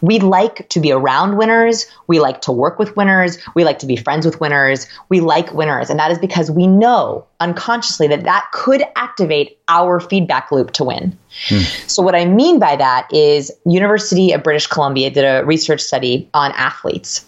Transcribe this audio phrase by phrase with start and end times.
[0.00, 1.86] we like to be around winners.
[2.06, 3.38] We like to work with winners.
[3.54, 4.86] We like to be friends with winners.
[5.08, 5.90] We like winners.
[5.90, 10.84] And that is because we know unconsciously that that could activate our feedback loop to
[10.84, 11.16] win.
[11.48, 11.60] Hmm.
[11.86, 16.28] So what I mean by that is University of British Columbia did a research study
[16.34, 17.24] on athletes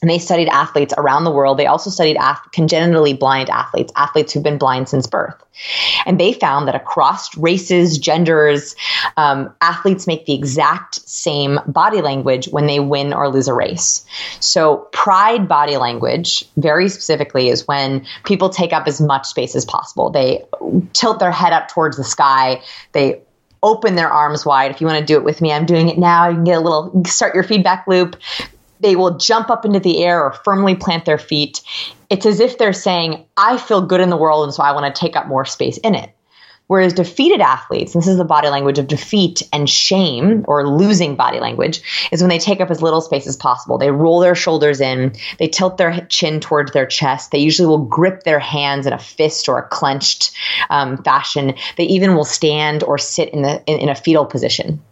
[0.00, 1.58] and they studied athletes around the world.
[1.58, 5.34] They also studied ath- congenitally blind athletes, athletes who've been blind since birth.
[6.06, 8.76] And they found that across races, genders,
[9.16, 14.06] um, athletes make the exact same body language when they win or lose a race.
[14.38, 19.64] So, pride body language, very specifically, is when people take up as much space as
[19.64, 20.10] possible.
[20.10, 20.44] They
[20.92, 22.62] tilt their head up towards the sky.
[22.92, 23.22] They
[23.64, 24.70] open their arms wide.
[24.70, 26.28] If you want to do it with me, I'm doing it now.
[26.28, 28.14] You can get a little, start your feedback loop
[28.80, 31.62] they will jump up into the air or firmly plant their feet.
[32.10, 34.94] It's as if they're saying, I feel good in the world, and so I want
[34.94, 36.10] to take up more space in it.
[36.68, 41.40] Whereas defeated athletes, this is the body language of defeat and shame or losing body
[41.40, 41.80] language,
[42.12, 43.78] is when they take up as little space as possible.
[43.78, 47.30] They roll their shoulders in, they tilt their chin towards their chest.
[47.30, 50.30] They usually will grip their hands in a fist or a clenched
[50.68, 51.54] um, fashion.
[51.78, 54.82] They even will stand or sit in, the, in, in a fetal position.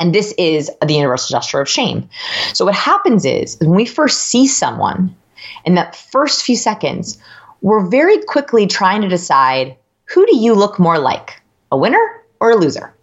[0.00, 2.08] And this is the universal gesture of shame.
[2.52, 5.16] So what happens is when we first see someone
[5.64, 7.18] in that first few seconds,
[7.60, 11.40] we're very quickly trying to decide who do you look more like,
[11.72, 12.94] a winner or a loser?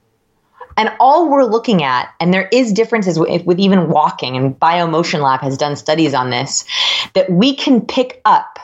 [0.77, 5.21] And all we're looking at, and there is differences with, with even walking, and BioMotion
[5.21, 6.65] Lab has done studies on this,
[7.13, 8.59] that we can pick up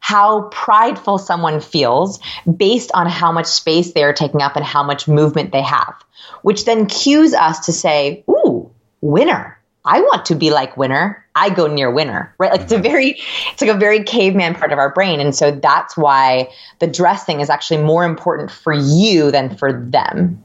[0.00, 2.18] how prideful someone feels
[2.56, 5.94] based on how much space they are taking up and how much movement they have,
[6.42, 9.56] which then cues us to say, ooh, winner.
[9.84, 11.24] I want to be like winner.
[11.34, 12.50] I go near winner, right?
[12.50, 12.82] Like it's a mm-hmm.
[12.82, 13.20] very,
[13.52, 15.20] it's like a very caveman part of our brain.
[15.20, 16.50] And so that's why
[16.80, 20.44] the dressing is actually more important for you than for them.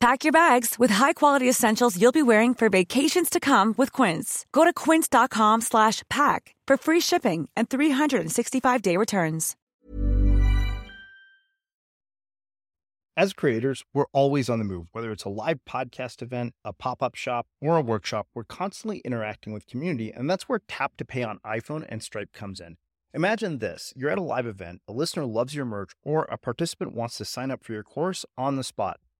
[0.00, 4.46] Pack your bags with high-quality essentials you'll be wearing for vacations to come with Quince.
[4.50, 9.56] Go to quince.com slash pack for free shipping and 365-day returns.
[13.14, 14.86] As creators, we're always on the move.
[14.92, 19.52] Whether it's a live podcast event, a pop-up shop, or a workshop, we're constantly interacting
[19.52, 22.78] with community, and that's where Tap to Pay on iPhone and Stripe comes in.
[23.12, 23.92] Imagine this.
[23.94, 27.26] You're at a live event, a listener loves your merch, or a participant wants to
[27.26, 28.98] sign up for your course on the spot.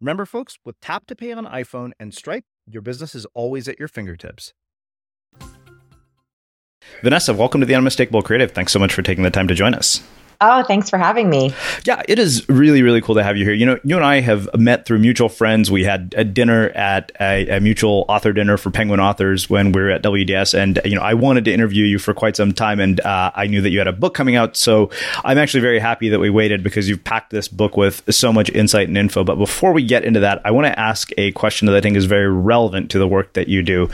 [0.00, 3.78] Remember, folks, with Tap to Pay on iPhone and Stripe, your business is always at
[3.78, 4.52] your fingertips.
[7.02, 8.52] Vanessa, welcome to the Unmistakable Creative.
[8.52, 10.02] Thanks so much for taking the time to join us.
[10.40, 11.54] Oh, thanks for having me.
[11.84, 13.54] Yeah, it is really, really cool to have you here.
[13.54, 15.70] You know, you and I have met through mutual friends.
[15.70, 19.80] We had a dinner at a, a, mutual author dinner for Penguin Authors when we
[19.80, 22.80] were at WDS, and you know, I wanted to interview you for quite some time,
[22.80, 24.56] and uh, I knew that you had a book coming out.
[24.56, 24.90] So
[25.24, 28.50] I'm actually very happy that we waited because you've packed this book with so much
[28.50, 29.24] insight and info.
[29.24, 31.96] But before we get into that, I want to ask a question that I think
[31.96, 33.88] is very relevant to the work that you do,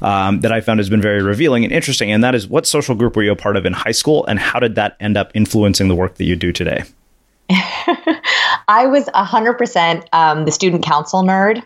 [0.00, 2.94] um, that I found has been very revealing and interesting, and that is what social
[2.94, 5.32] group were you a part of in high school, and how did that end up
[5.34, 6.84] influencing the work that you do today?
[7.50, 11.62] I was 100% um, the student council nerd.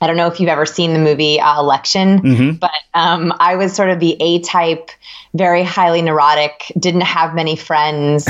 [0.00, 2.50] I don't know if you've ever seen the movie uh, Election, mm-hmm.
[2.52, 4.90] but um, I was sort of the A type,
[5.34, 8.28] very highly neurotic, didn't have many friends.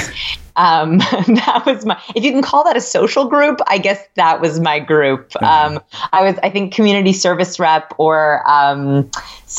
[0.59, 0.99] Um,
[1.39, 4.61] that was my, if you can call that a social group, I guess that was
[4.61, 5.31] my group.
[5.31, 5.77] Mm-hmm.
[5.77, 5.83] Um,
[6.13, 9.11] I was, I think, community service rep or um,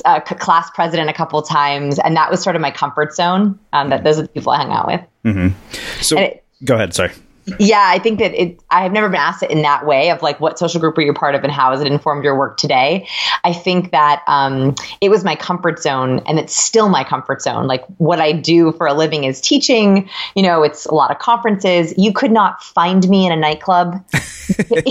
[0.05, 3.57] uh, class president a couple times, and that was sort of my comfort zone.
[3.73, 5.01] Um, that those are the people I hung out with.
[5.25, 6.01] Mm-hmm.
[6.01, 6.93] So, it, go ahead.
[6.93, 7.11] Sorry
[7.59, 10.21] yeah, I think that it, I have never been asked it in that way of
[10.21, 12.57] like, what social group were you part of and how has it informed your work
[12.57, 13.07] today?
[13.43, 17.67] I think that um, it was my comfort zone and it's still my comfort zone.
[17.67, 21.19] Like what I do for a living is teaching, you know, it's a lot of
[21.19, 21.93] conferences.
[21.97, 24.03] You could not find me in a nightclub.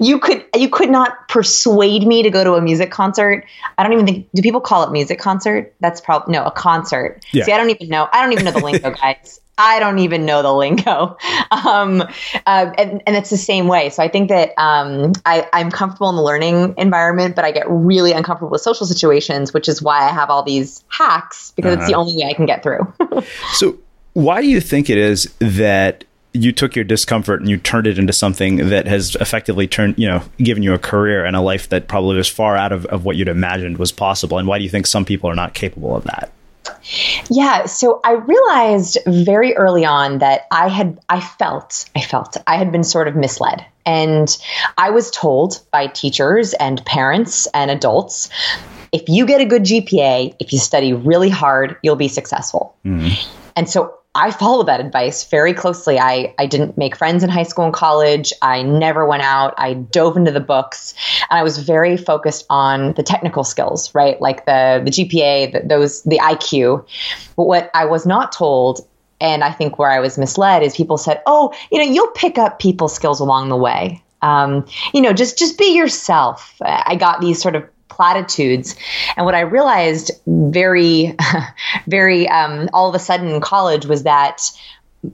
[0.00, 3.44] you could, you could not persuade me to go to a music concert.
[3.78, 5.74] I don't even think, do people call it music concert?
[5.80, 7.24] That's probably, no, a concert.
[7.32, 7.44] Yeah.
[7.44, 8.08] See, I don't even know.
[8.12, 9.40] I don't even know the lingo, guys.
[9.58, 11.16] I don't even know the lingo.
[11.50, 13.88] Um, uh, and, and, it's the same way.
[13.90, 17.66] So I think that um, I, I'm comfortable in the learning environment, but I get
[17.68, 21.82] really uncomfortable with social situations, which is why I have all these hacks because uh-huh.
[21.82, 22.02] it's the uh-huh.
[22.02, 22.92] only way I can get through.
[23.52, 23.78] so,
[24.14, 27.98] why do you think it is that you took your discomfort and you turned it
[27.98, 31.68] into something that has effectively turned, you know, given you a career and a life
[31.68, 34.38] that probably was far out of, of what you'd imagined was possible?
[34.38, 36.32] And why do you think some people are not capable of that?
[37.30, 42.56] Yeah, so I realized very early on that I had I felt I felt I
[42.56, 43.64] had been sort of misled.
[43.84, 44.36] And
[44.78, 48.28] I was told by teachers and parents and adults
[48.92, 52.74] if you get a good GPA, if you study really hard, you'll be successful.
[52.84, 53.26] Mm.
[53.54, 55.98] And so I follow that advice very closely.
[55.98, 58.32] I, I didn't make friends in high school and college.
[58.40, 59.54] I never went out.
[59.58, 60.94] I dove into the books
[61.30, 64.20] and I was very focused on the technical skills, right?
[64.20, 66.86] Like the, the GPA, the, those, the IQ.
[67.36, 68.86] But what I was not told
[69.20, 72.38] and I think where I was misled is people said, "Oh, you know, you'll pick
[72.38, 74.02] up people skills along the way.
[74.22, 77.64] Um, you know, just just be yourself." I got these sort of
[77.96, 78.76] platitudes,
[79.16, 81.16] and what I realized very,
[81.86, 84.42] very um, all of a sudden in college was that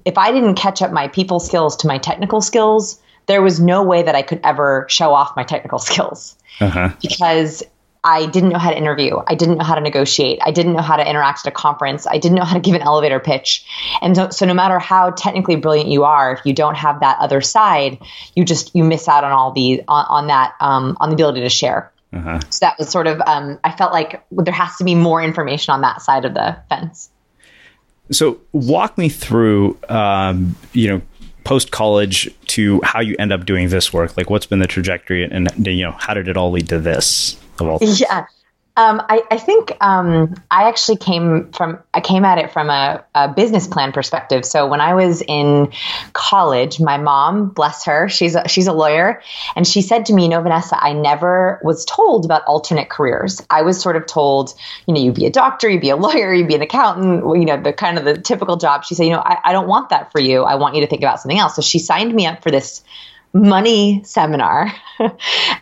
[0.04, 3.82] if I didn't catch up my people skills to my technical skills, there was no
[3.82, 6.90] way that I could ever show off my technical skills uh-huh.
[7.00, 7.62] because
[8.04, 9.18] I didn't know how to interview.
[9.24, 10.40] I didn't know how to negotiate.
[10.44, 12.04] I didn't know how to interact at a conference.
[12.04, 13.64] I didn't know how to give an elevator pitch.
[14.00, 17.18] And so, so no matter how technically brilliant you are, if you don't have that
[17.20, 17.98] other side,
[18.34, 21.42] you just you miss out on all the on, on that um, on the ability
[21.42, 21.92] to share.
[22.12, 22.40] Uh-huh.
[22.50, 25.72] So that was sort of um, I felt like there has to be more information
[25.72, 27.10] on that side of the fence.
[28.10, 31.02] So walk me through, um, you know,
[31.44, 34.16] post college to how you end up doing this work.
[34.16, 37.38] Like, what's been the trajectory, and you know, how did it all lead to this?
[37.60, 38.00] of all things?
[38.00, 38.26] Yeah.
[38.74, 43.04] Um, I, I, think um, I actually came from I came at it from a,
[43.14, 44.46] a, business plan perspective.
[44.46, 45.72] So when I was in
[46.14, 49.20] college, my mom, bless her, she's a, she's a lawyer,
[49.54, 53.42] and she said to me, "No, Vanessa, I never was told about alternate careers.
[53.50, 54.54] I was sort of told,
[54.86, 57.44] you know, you'd be a doctor, you'd be a lawyer, you'd be an accountant, you
[57.44, 59.90] know, the kind of the typical job." She said, "You know, I, I don't want
[59.90, 60.44] that for you.
[60.44, 62.82] I want you to think about something else." So she signed me up for this
[63.32, 64.72] money seminar.
[64.98, 65.10] and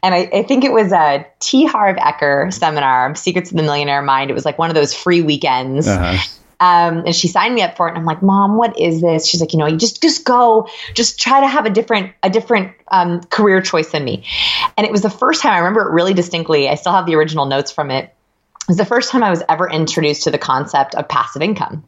[0.02, 1.66] I, I, think it was a T.
[1.66, 4.30] Harv Eker seminar, Secrets of the Millionaire Mind.
[4.30, 5.86] It was like one of those free weekends.
[5.86, 6.18] Uh-huh.
[6.60, 7.92] Um, and she signed me up for it.
[7.92, 9.26] And I'm like, Mom, what is this?
[9.26, 12.28] She's like, you know, you just just go, just try to have a different a
[12.28, 14.26] different um, career choice than me.
[14.76, 16.68] And it was the first time I remember it really distinctly.
[16.68, 18.04] I still have the original notes from it.
[18.04, 21.84] It was the first time I was ever introduced to the concept of passive income.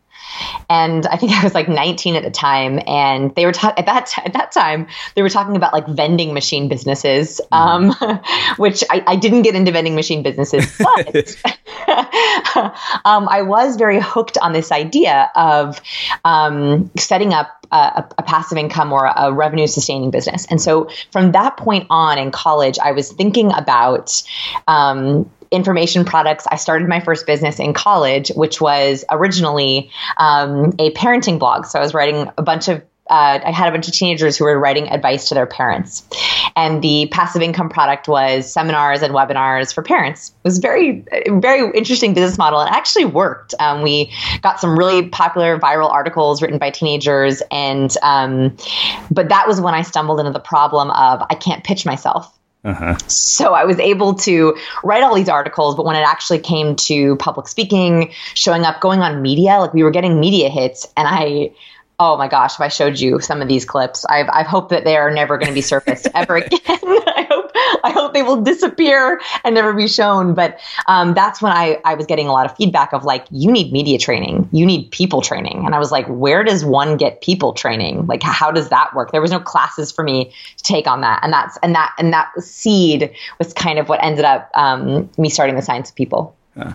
[0.69, 3.87] And I think I was like 19 at the time, and they were ta- at
[3.87, 7.93] that t- at that time they were talking about like vending machine businesses, um,
[8.57, 11.37] which I, I, didn't get into vending machine businesses, but
[13.05, 15.81] um, I was very hooked on this idea of
[16.25, 20.47] um, setting up a, a, passive income or a revenue sustaining business.
[20.47, 24.23] And so from that point on in college, I was thinking about
[24.69, 26.47] um, information products.
[26.51, 29.91] I started my first business in college, which was originally
[30.23, 31.67] um, a parenting blog.
[31.67, 34.45] So I was writing a bunch of uh, I had a bunch of teenagers who
[34.45, 36.05] were writing advice to their parents.
[36.55, 40.31] And the passive income product was seminars and webinars for parents.
[40.31, 42.61] It was very, very interesting business model.
[42.62, 43.55] It actually worked.
[43.59, 47.43] Um, we got some really popular viral articles written by teenagers.
[47.50, 48.57] And, um,
[49.11, 52.33] but that was when I stumbled into the problem of I can't pitch myself.
[52.64, 52.97] Uh-huh.
[53.09, 57.16] So I was able to write all these articles, but when it actually came to
[57.16, 61.52] public speaking, showing up, going on media, like we were getting media hits, and I
[61.99, 64.85] oh my gosh, if I showed you some of these clips, I've, I've hoped that
[64.85, 66.61] they are never going to be surfaced ever again.
[66.65, 67.53] I hope
[67.85, 70.35] I hope they will disappear and never be shown.
[70.35, 73.51] But um, that's when I, I was getting a lot of feedback of like, you
[73.51, 75.65] need media training, you need people training.
[75.65, 78.07] And I was like, where does one get people training?
[78.07, 79.13] Like, how does that work?
[79.13, 81.21] There was no classes for me to take on that.
[81.23, 85.29] And that's, and that, and that seed was kind of what ended up um, me
[85.29, 86.37] starting the science of people.
[86.57, 86.73] Uh,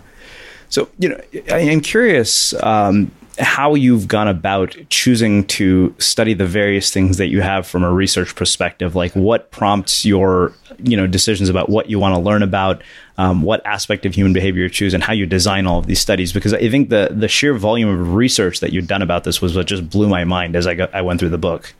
[0.68, 1.20] so, you know,
[1.50, 7.28] I am curious, um, how you've gone about choosing to study the various things that
[7.28, 11.88] you have from a research perspective like what prompts your you know decisions about what
[11.88, 12.82] you want to learn about
[13.16, 16.00] um, what aspect of human behavior you choose and how you design all of these
[16.00, 19.40] studies because i think the the sheer volume of research that you've done about this
[19.40, 21.74] was what just blew my mind as i, got, I went through the book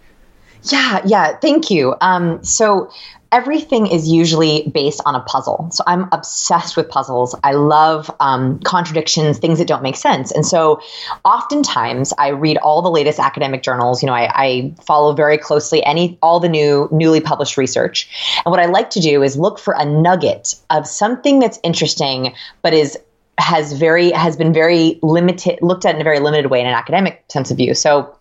[0.64, 1.94] yeah, yeah, thank you.
[2.00, 2.90] Um, so
[3.30, 5.68] everything is usually based on a puzzle.
[5.72, 7.34] So I'm obsessed with puzzles.
[7.44, 10.32] I love um, contradictions, things that don't make sense.
[10.32, 10.80] And so
[11.24, 14.02] oftentimes I read all the latest academic journals.
[14.02, 18.08] You know, I, I follow very closely any all the new newly published research.
[18.44, 22.34] And what I like to do is look for a nugget of something that's interesting,
[22.62, 22.98] but is
[23.38, 26.74] has very has been very limited looked at in a very limited way in an
[26.74, 27.74] academic sense of view.
[27.74, 28.17] So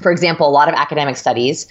[0.00, 1.66] for example, a lot of academic studies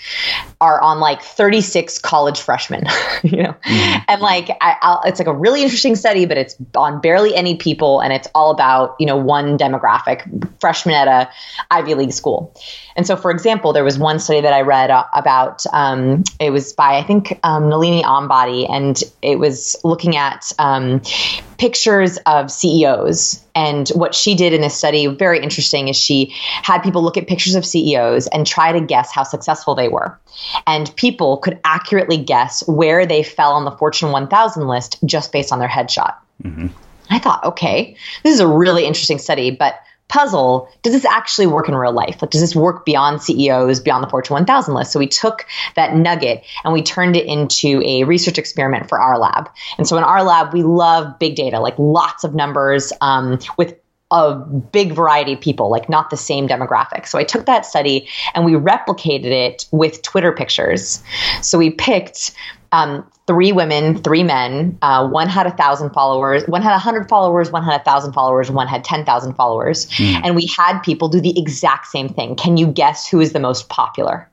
[0.61, 2.85] are on like 36 college freshmen,
[3.23, 4.03] you know, mm-hmm.
[4.07, 7.99] and like I, it's like a really interesting study, but it's on barely any people,
[8.01, 11.29] and it's all about you know one demographic, freshmen at a
[11.71, 12.53] Ivy League school.
[12.95, 15.63] And so, for example, there was one study that I read uh, about.
[15.71, 21.01] Um, it was by I think um, Nalini Ambady, and it was looking at um,
[21.57, 23.43] pictures of CEOs.
[23.59, 27.27] And what she did in this study, very interesting, is she had people look at
[27.27, 30.17] pictures of CEOs and try to guess how successful they were.
[30.65, 35.51] And people could accurately guess where they fell on the Fortune 1000 list just based
[35.51, 36.15] on their headshot.
[36.41, 36.67] Mm-hmm.
[37.09, 41.69] I thought, okay, this is a really interesting study, but puzzle does this actually work
[41.69, 42.21] in real life?
[42.21, 44.91] Like, does this work beyond CEOs, beyond the Fortune 1000 list?
[44.91, 49.17] So we took that nugget and we turned it into a research experiment for our
[49.17, 49.49] lab.
[49.77, 53.75] And so in our lab, we love big data, like lots of numbers um, with
[54.11, 57.07] a big variety of people, like not the same demographic.
[57.07, 61.03] So I took that study and we replicated it with Twitter pictures.
[61.43, 62.33] So we picked
[62.71, 64.77] um, three women, three men.
[64.81, 68.13] Uh, one had a thousand followers, one had a hundred followers, one had a thousand
[68.13, 70.21] followers, one had ten thousand followers, mm.
[70.23, 72.35] and we had people do the exact same thing.
[72.35, 74.29] Can you guess who is the most popular?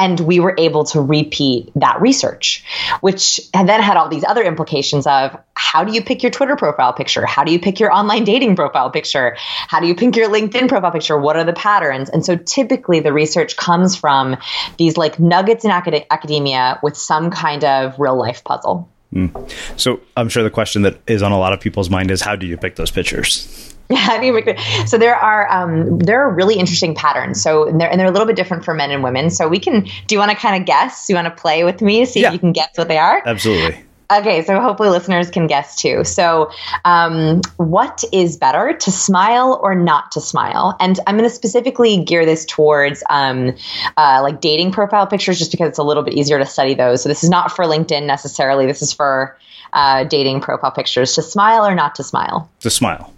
[0.00, 2.64] And we were able to repeat that research,
[3.02, 6.94] which then had all these other implications of how do you pick your Twitter profile
[6.94, 7.26] picture?
[7.26, 9.36] How do you pick your online dating profile picture?
[9.38, 11.18] How do you pick your LinkedIn profile picture?
[11.18, 12.08] What are the patterns?
[12.08, 14.38] And so typically the research comes from
[14.78, 18.88] these like nuggets in acad- academia with some kind of real life puzzle.
[19.12, 19.52] Mm.
[19.78, 22.36] So I'm sure the question that is on a lot of people's mind is how
[22.36, 23.76] do you pick those pictures?
[24.00, 27.42] Yeah, so there are um, there are really interesting patterns.
[27.42, 29.30] So and they're and they're a little bit different for men and women.
[29.30, 29.80] So we can.
[29.80, 31.06] Do you want to kind of guess?
[31.06, 32.00] Do you want to play with me?
[32.00, 32.28] to See yeah.
[32.28, 33.20] if you can guess what they are.
[33.26, 33.84] Absolutely.
[34.12, 36.02] Okay, so hopefully listeners can guess too.
[36.02, 36.50] So,
[36.84, 40.76] um, what is better, to smile or not to smile?
[40.80, 43.54] And I'm going to specifically gear this towards um,
[43.96, 47.02] uh, like dating profile pictures, just because it's a little bit easier to study those.
[47.02, 48.66] So this is not for LinkedIn necessarily.
[48.66, 49.38] This is for
[49.72, 51.14] uh, dating profile pictures.
[51.14, 52.50] To smile or not to smile?
[52.60, 53.12] To smile.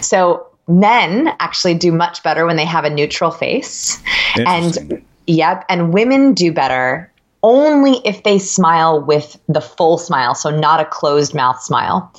[0.00, 4.02] So men actually do much better when they have a neutral face.
[4.36, 7.10] And yep, and women do better
[7.44, 12.10] only if they smile with the full smile, so not a closed mouth smile.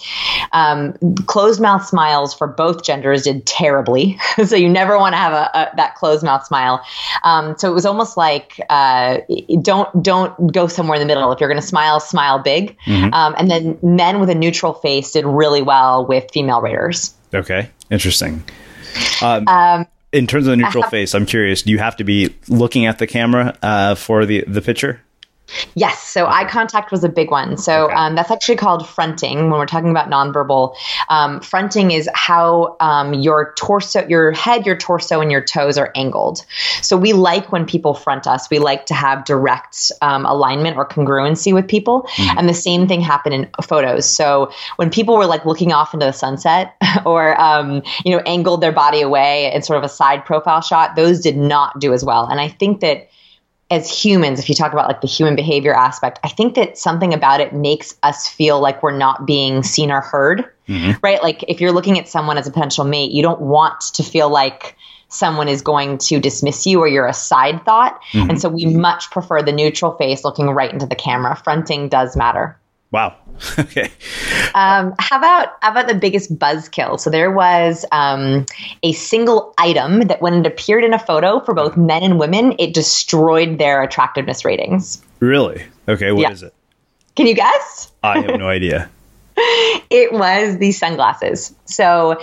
[0.51, 0.93] Um,
[1.25, 5.49] closed mouth smiles for both genders did terribly, so you never want to have a,
[5.57, 6.79] a, that closed mouth smile.
[7.23, 9.17] Um, so it was almost like uh,
[9.63, 11.31] don't don't go somewhere in the middle.
[11.31, 12.77] If you're going to smile, smile big.
[12.85, 13.11] Mm-hmm.
[13.11, 17.15] Um, and then men with a neutral face did really well with female raters.
[17.35, 18.43] Okay, interesting.
[19.21, 21.63] Um, um, in terms of the neutral have, face, I'm curious.
[21.63, 25.01] Do you have to be looking at the camera uh, for the the picture?
[25.75, 26.01] Yes.
[26.01, 27.57] So eye contact was a big one.
[27.57, 27.93] So okay.
[27.93, 30.75] um, that's actually called fronting when we're talking about nonverbal.
[31.09, 35.91] Um, fronting is how um, your torso, your head, your torso, and your toes are
[35.95, 36.45] angled.
[36.81, 38.49] So we like when people front us.
[38.49, 42.03] We like to have direct um, alignment or congruency with people.
[42.03, 42.39] Mm-hmm.
[42.39, 44.09] And the same thing happened in photos.
[44.09, 46.75] So when people were like looking off into the sunset
[47.05, 50.95] or, um, you know, angled their body away in sort of a side profile shot,
[50.95, 52.25] those did not do as well.
[52.25, 53.09] And I think that
[53.71, 57.13] as humans, if you talk about like the human behavior aspect, I think that something
[57.13, 60.91] about it makes us feel like we're not being seen or heard, mm-hmm.
[61.01, 61.21] right?
[61.23, 64.29] Like if you're looking at someone as a potential mate, you don't want to feel
[64.29, 64.75] like
[65.07, 67.99] someone is going to dismiss you or you're a side thought.
[68.11, 68.31] Mm-hmm.
[68.31, 71.35] And so we much prefer the neutral face looking right into the camera.
[71.35, 72.59] Fronting does matter.
[72.91, 73.17] Wow.
[73.59, 73.89] okay.
[74.53, 76.99] Um, how about how about the biggest buzzkill?
[76.99, 78.45] So there was um,
[78.83, 82.55] a single item that when it appeared in a photo for both men and women,
[82.59, 85.03] it destroyed their attractiveness ratings.
[85.19, 85.63] Really?
[85.87, 86.11] Okay.
[86.11, 86.31] What yeah.
[86.31, 86.53] is it?
[87.15, 87.91] Can you guess?
[88.03, 88.89] I have no idea.
[89.89, 91.53] it was the sunglasses.
[91.65, 92.21] So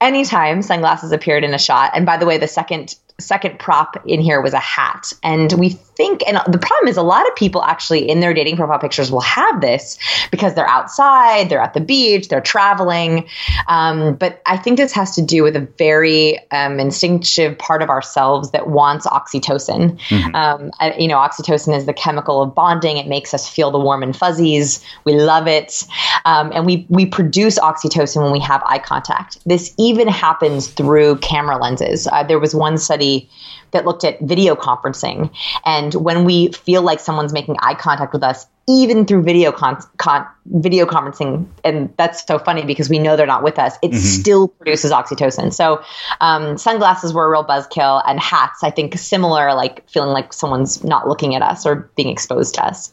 [0.00, 4.20] anytime sunglasses appeared in a shot, and by the way, the second second prop in
[4.20, 5.12] here was a hat.
[5.22, 8.56] And we think, and the problem is a lot of people actually in their dating
[8.56, 9.98] profile pictures will have this
[10.30, 13.28] because they're outside, they're at the beach, they're traveling.
[13.68, 17.90] Um, but I think this has to do with a very um, instinctive part of
[17.90, 20.00] ourselves that wants oxytocin.
[20.08, 20.34] Mm-hmm.
[20.34, 22.96] Um, I, you know, oxytocin is the chemical of bonding.
[22.96, 24.82] It makes us feel the warm and fuzzies.
[25.04, 25.84] We love it.
[26.24, 29.36] Um, and we, we produce oxytocin when we have eye contact.
[29.44, 32.06] This even happens through camera lenses.
[32.06, 33.28] Uh, there was one study
[33.72, 35.30] that looked at video conferencing.
[35.64, 39.82] And when we feel like someone's making eye contact with us, even through video con-,
[39.96, 43.88] con- video conferencing, and that's so funny because we know they're not with us, it
[43.88, 43.98] mm-hmm.
[43.98, 45.52] still produces oxytocin.
[45.52, 45.82] So
[46.20, 50.84] um, sunglasses were a real buzzkill, and hats, I think, similar, like feeling like someone's
[50.84, 52.92] not looking at us or being exposed to us.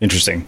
[0.00, 0.46] Interesting.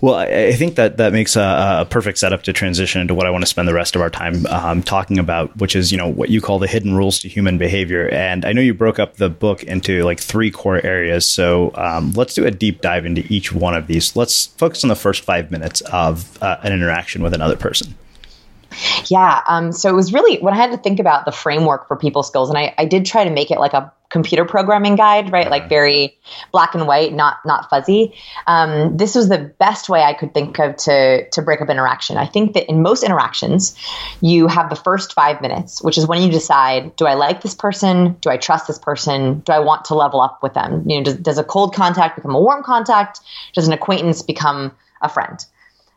[0.00, 3.30] Well, I think that that makes a, a, perfect setup to transition into what I
[3.30, 6.08] want to spend the rest of our time um, talking about, which is you know
[6.08, 8.08] what you call the hidden rules to human behavior.
[8.08, 12.12] And I know you broke up the book into like three core areas, so um,
[12.12, 14.16] let's do a deep dive into each one of these.
[14.16, 17.94] Let's focus on the first five minutes of uh, an interaction with another person.
[19.06, 19.42] Yeah.
[19.48, 22.22] Um, so it was really when I had to think about the framework for people
[22.22, 25.48] skills, and I, I did try to make it like a computer programming guide, right?
[25.48, 26.18] Like very
[26.52, 28.14] black and white, not not fuzzy.
[28.46, 32.16] Um, this was the best way I could think of to to break up interaction.
[32.16, 33.76] I think that in most interactions,
[34.20, 37.54] you have the first five minutes, which is when you decide: Do I like this
[37.54, 38.16] person?
[38.20, 39.40] Do I trust this person?
[39.40, 40.84] Do I want to level up with them?
[40.86, 43.20] You know, does, does a cold contact become a warm contact?
[43.54, 45.44] Does an acquaintance become a friend?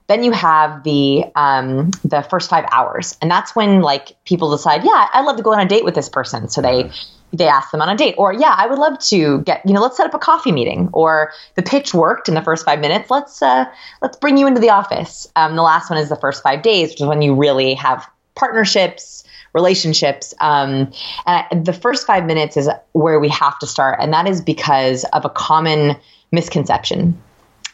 [0.08, 4.84] Then you have the um, the first five hours, and that's when like people decide,
[4.84, 6.50] yeah, I'd love to go on a date with this person.
[6.50, 6.92] So they
[7.34, 9.82] they ask them on a date, or yeah, I would love to get you know,
[9.82, 13.10] let's set up a coffee meeting, or the pitch worked in the first five minutes.
[13.10, 13.66] Let's uh,
[14.02, 15.28] let's bring you into the office.
[15.36, 18.08] Um, the last one is the first five days, which is when you really have
[18.36, 20.34] partnerships relationships.
[20.42, 20.92] Um,
[21.26, 25.06] and the first five minutes is where we have to start, and that is because
[25.14, 25.96] of a common
[26.32, 27.22] misconception.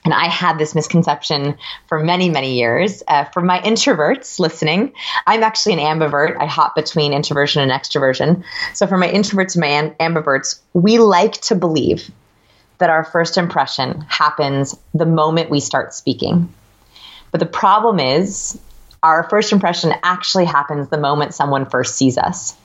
[0.09, 3.03] And I had this misconception for many, many years.
[3.07, 4.91] Uh, for my introverts listening,
[5.27, 6.35] I'm actually an ambivert.
[6.39, 8.43] I hop between introversion and extroversion.
[8.73, 12.09] So for my introverts and my ambiverts, we like to believe
[12.79, 16.51] that our first impression happens the moment we start speaking.
[17.29, 18.59] But the problem is,
[19.03, 22.57] our first impression actually happens the moment someone first sees us.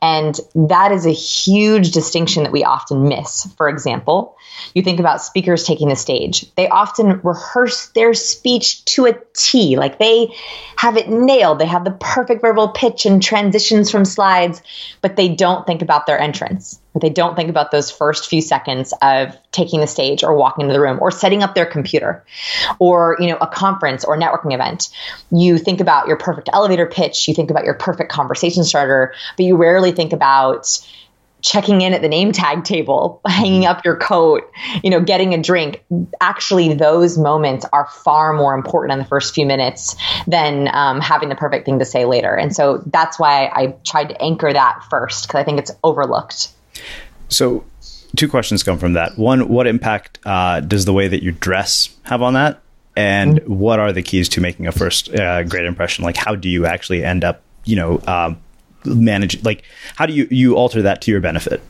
[0.00, 3.48] And that is a huge distinction that we often miss.
[3.56, 4.36] For example,
[4.74, 6.52] you think about speakers taking the stage.
[6.56, 10.34] They often rehearse their speech to a T, like they
[10.76, 11.58] have it nailed.
[11.58, 14.62] They have the perfect verbal pitch and transitions from slides,
[15.00, 16.80] but they don't think about their entrance.
[16.92, 20.62] But they don't think about those first few seconds of taking the stage or walking
[20.62, 22.24] into the room or setting up their computer
[22.78, 24.90] or, you know, a conference or networking event.
[25.30, 29.44] You think about your perfect elevator pitch, you think about your perfect conversation starter, but
[29.44, 30.80] you rarely think about
[31.42, 34.50] checking in at the name tag table, hanging up your coat,
[34.82, 35.84] you know, getting a drink.
[36.20, 41.28] Actually, those moments are far more important in the first few minutes than um, having
[41.28, 42.34] the perfect thing to say later.
[42.34, 46.48] And so that's why I tried to anchor that first because I think it's overlooked.
[47.28, 47.64] So,
[48.16, 49.16] two questions come from that.
[49.18, 52.60] One, what impact uh, does the way that you dress have on that?
[52.94, 53.58] And mm-hmm.
[53.58, 56.04] what are the keys to making a first uh, great impression?
[56.04, 58.38] Like, how do you actually end up, you know, um,
[58.84, 59.42] manage?
[59.44, 59.62] Like,
[59.96, 61.62] how do you you alter that to your benefit?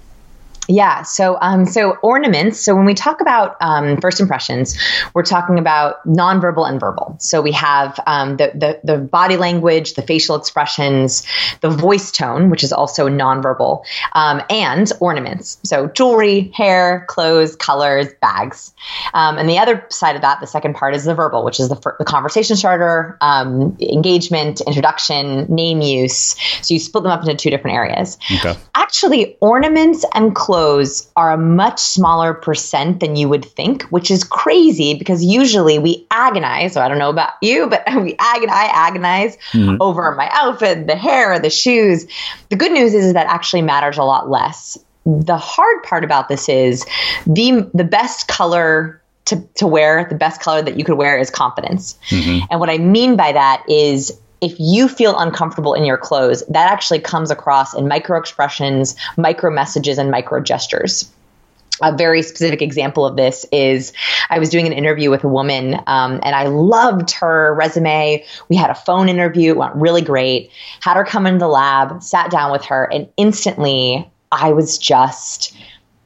[0.68, 1.02] Yeah.
[1.02, 2.60] So, um, so ornaments.
[2.60, 4.78] So when we talk about um, first impressions,
[5.12, 7.16] we're talking about nonverbal and verbal.
[7.18, 11.26] So we have um, the, the, the body language, the facial expressions,
[11.62, 15.58] the voice tone, which is also nonverbal, um, and ornaments.
[15.64, 18.72] So jewelry, hair, clothes, colors, bags.
[19.14, 21.70] Um, and the other side of that, the second part, is the verbal, which is
[21.70, 26.36] the, the conversation starter, um, engagement, introduction, name use.
[26.62, 28.16] So you split them up into two different areas.
[28.38, 28.56] Okay.
[28.76, 34.10] Actually, ornaments and clothes clothes are a much smaller percent than you would think, which
[34.10, 36.74] is crazy because usually we agonize.
[36.74, 39.78] So I don't know about you, but we agonize, I agonize mm-hmm.
[39.80, 42.06] over my outfit, the hair, the shoes.
[42.50, 44.76] The good news is, is that actually matters a lot less.
[45.06, 46.84] The hard part about this is
[47.26, 51.30] the the best color to, to wear, the best color that you could wear is
[51.30, 51.98] confidence.
[52.10, 52.44] Mm-hmm.
[52.50, 56.70] And what I mean by that is if you feel uncomfortable in your clothes, that
[56.70, 61.10] actually comes across in micro expressions, micro messages, and micro gestures.
[61.80, 63.92] A very specific example of this is
[64.30, 68.22] I was doing an interview with a woman um, and I loved her resume.
[68.48, 70.50] We had a phone interview, it went really great.
[70.80, 75.56] Had her come into the lab, sat down with her, and instantly I was just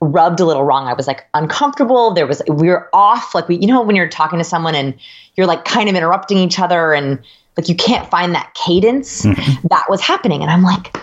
[0.01, 0.87] rubbed a little wrong.
[0.87, 2.13] I was like uncomfortable.
[2.13, 3.35] There was, we were off.
[3.35, 4.95] Like, we, you know, when you're talking to someone and
[5.37, 7.19] you're like kind of interrupting each other and
[7.57, 9.67] like you can't find that cadence mm-hmm.
[9.69, 10.43] that was happening.
[10.43, 10.97] And i'm like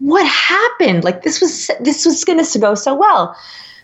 [0.00, 1.04] what happened?
[1.04, 3.36] Like this was this was going to go so well.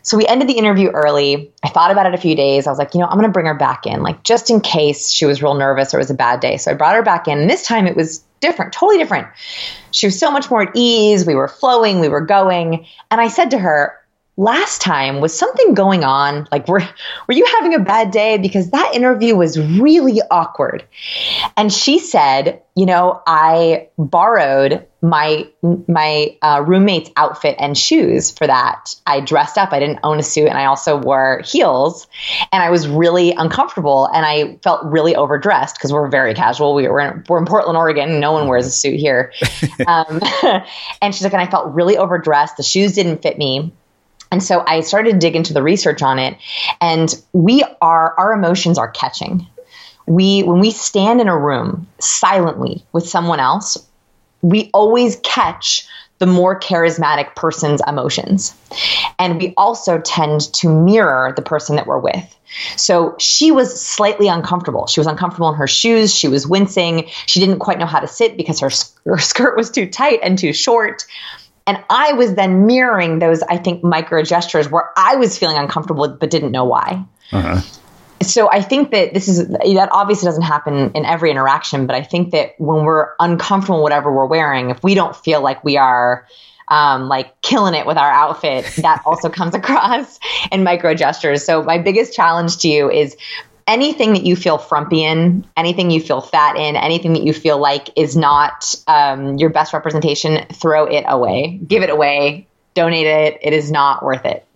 [0.02, 1.52] So we ended the interview early.
[1.64, 2.66] I thought about it a few days.
[2.66, 4.60] I was like you know i'm going to bring her back in like just in
[4.60, 6.56] case she was real nervous or it was a bad day.
[6.56, 9.28] So i brought her back in and this time it was different totally different.
[9.90, 11.26] She was so much more at ease.
[11.26, 12.86] We were flowing we were going.
[13.10, 13.94] And i said to her
[14.36, 16.80] last time was something going on like were
[17.26, 18.38] were you having a bad day?
[18.38, 20.84] Because that interview was really awkward.
[21.56, 25.48] And she said you know i borrowed my
[25.88, 28.94] my uh, roommate's outfit and shoes for that.
[29.06, 29.72] I dressed up.
[29.72, 32.06] I didn't own a suit and i also wore heels.
[32.52, 36.74] And i was really uncomfortable and i felt really overdressed because we're very casual.
[36.74, 38.20] We, we're, in, we're in portland oregon.
[38.20, 39.32] No one wears a suit here.
[39.86, 40.20] Um,
[41.02, 42.56] and she's like and i felt really overdressed.
[42.56, 43.72] The shoes didn't fit me
[44.30, 46.36] and so I started to dig into the research on it,
[46.80, 49.46] and we are our emotions are catching.
[50.06, 53.76] We when we stand in a room silently with someone else,
[54.42, 55.86] we always catch
[56.18, 58.54] the more charismatic person's emotions.
[59.18, 62.36] And we also tend to mirror the person that we're with.
[62.76, 64.86] So she was slightly uncomfortable.
[64.86, 66.14] She was uncomfortable in her shoes.
[66.14, 67.08] She was wincing.
[67.26, 68.70] She didn't quite know how to sit because her,
[69.04, 71.04] her skirt was too tight and too short.
[71.66, 76.08] And I was then mirroring those, I think, micro gestures where I was feeling uncomfortable
[76.08, 77.04] but didn't know why.
[77.32, 77.60] Uh-huh.
[78.22, 82.02] So I think that this is that obviously doesn't happen in every interaction, but I
[82.02, 86.26] think that when we're uncomfortable, whatever we're wearing, if we don't feel like we are
[86.68, 90.18] um, like killing it with our outfit, that also comes across
[90.50, 91.44] in micro gestures.
[91.44, 93.16] So my biggest challenge to you is
[93.66, 97.58] anything that you feel frumpy in, anything you feel fat in, anything that you feel
[97.58, 101.60] like is not um, your best representation, throw it away.
[101.66, 102.46] Give it away.
[102.74, 103.38] Donate it.
[103.42, 104.46] It is not worth it.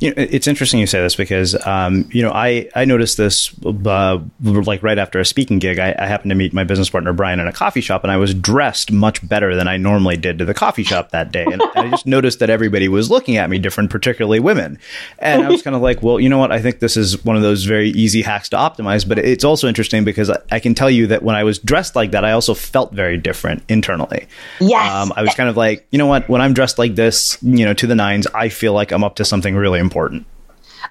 [0.00, 3.54] You know, it's interesting you say this because, um, you know, I, I noticed this
[3.64, 5.78] uh, like right after a speaking gig.
[5.78, 8.16] I, I, happened to meet my business partner, Brian, in a coffee shop, and I
[8.18, 11.44] was dressed much better than I normally did to the coffee shop that day.
[11.44, 14.78] And I just noticed that everybody was looking at me different, particularly women.
[15.18, 16.52] And I was kind of like, well, you know what?
[16.52, 19.08] I think this is one of those very easy hacks to optimize.
[19.08, 21.96] But it's also interesting because I, I can tell you that when I was dressed
[21.96, 24.26] like that, I also felt very different internally.
[24.60, 24.92] Yes.
[24.92, 26.28] Um, I was kind of like, you know what?
[26.28, 29.16] When I'm dressed like this, you know, to the nines, I feel like I'm up
[29.16, 30.26] to something really important.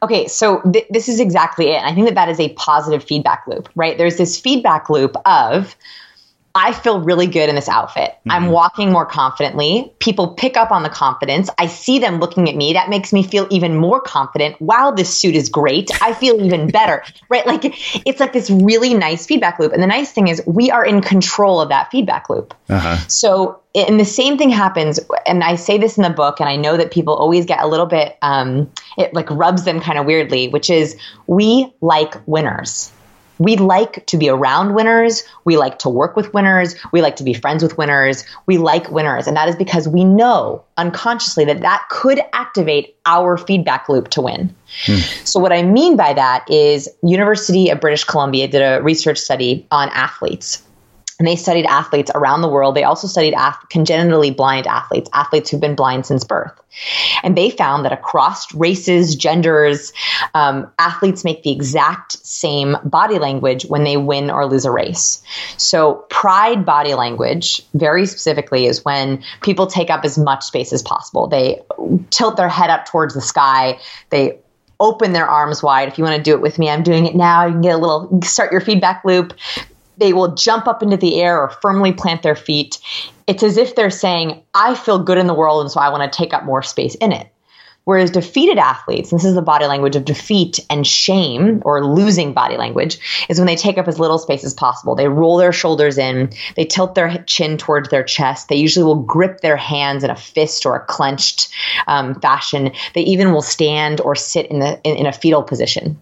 [0.02, 1.84] Okay, so th- this is exactly it.
[1.84, 3.98] I think that that is a positive feedback loop, right?
[3.98, 5.76] There's this feedback loop of,
[6.56, 8.12] I feel really good in this outfit.
[8.12, 8.32] Mm-hmm.
[8.32, 9.94] I'm walking more confidently.
[10.00, 11.50] People pick up on the confidence.
[11.58, 12.72] I see them looking at me.
[12.74, 14.60] That makes me feel even more confident.
[14.62, 15.92] Wow, this suit is great.
[16.02, 17.46] I feel even better, right?
[17.46, 17.62] Like
[18.06, 19.74] it's like this really nice feedback loop.
[19.74, 22.54] And the nice thing is we are in control of that feedback loop.
[22.70, 22.98] Uh-huh.
[23.10, 25.02] So, and the same thing happens.
[25.26, 27.68] And I say this in the book, and I know that people always get a
[27.68, 30.96] little bit, um, it like rubs them kind of weirdly, which is
[31.28, 32.92] we like winners
[33.38, 35.24] we like to be around winners.
[35.44, 36.76] We like to work with winners.
[36.92, 38.26] We like to be friends with winners.
[38.46, 39.28] We like winners.
[39.28, 44.22] And that is because we know unconsciously that that could activate our feedback loop to
[44.22, 44.54] win.
[44.86, 44.98] Hmm.
[45.24, 49.66] So what I mean by that is University of British Columbia did a research study
[49.72, 50.65] on athletes
[51.18, 52.76] and they studied athletes around the world.
[52.76, 56.52] They also studied ath- congenitally blind athletes, athletes who've been blind since birth.
[57.24, 59.94] And they found that across races, genders,
[60.34, 65.24] um, athletes make the exact same body language when they win or lose a race.
[65.56, 70.84] So, pride body language, very specifically, is when people take up as much space as
[70.84, 71.28] possible.
[71.28, 71.62] They
[72.10, 73.80] tilt their head up towards the sky.
[74.10, 74.40] They
[74.82, 75.88] open their arms wide.
[75.88, 77.46] If you want to do it with me, I'm doing it now.
[77.46, 79.34] You can get a little, start your feedback loop
[79.98, 82.80] they will jump up into the air or firmly plant their feet.
[83.28, 86.12] It's as if they're saying, I feel good in the world, and so I want
[86.12, 87.28] to take up more space in it.
[87.86, 92.58] Whereas defeated athletes, this is the body language of defeat and shame or losing body
[92.58, 94.96] language, is when they take up as little space as possible.
[94.96, 98.50] They roll their shoulders in, they tilt their chin towards their chest.
[98.50, 101.50] They usually will grip their hands in a fist or a clenched
[101.86, 102.72] um, fashion.
[102.96, 106.00] They even will stand or sit in, the, in, in a fetal position.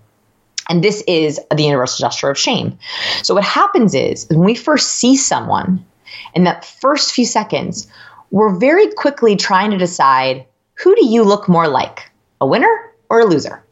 [0.70, 2.78] And this is the universal gesture of shame.
[3.22, 5.86] So what happens is when we first see someone
[6.34, 7.88] in that first few seconds,
[8.32, 10.46] we're very quickly trying to decide
[10.76, 13.64] who do you look more like, a winner or a loser?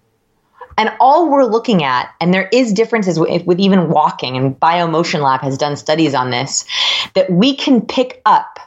[0.77, 5.21] And all we're looking at, and there is differences with, with even walking, and BioMotion
[5.21, 6.65] Lab has done studies on this,
[7.13, 8.59] that we can pick up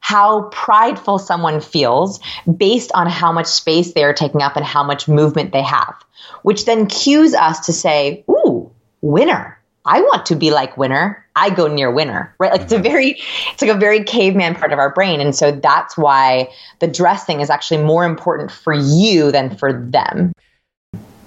[0.00, 2.20] how prideful someone feels
[2.56, 5.94] based on how much space they are taking up and how much movement they have
[6.42, 9.56] which then cues us to say, ooh, winner.
[9.84, 11.24] I want to be like winner.
[11.34, 12.52] I go near winner, right?
[12.52, 12.82] Like it's a mm-hmm.
[12.82, 13.20] very,
[13.52, 15.20] it's like a very caveman part of our brain.
[15.20, 20.32] And so that's why the dressing is actually more important for you than for them.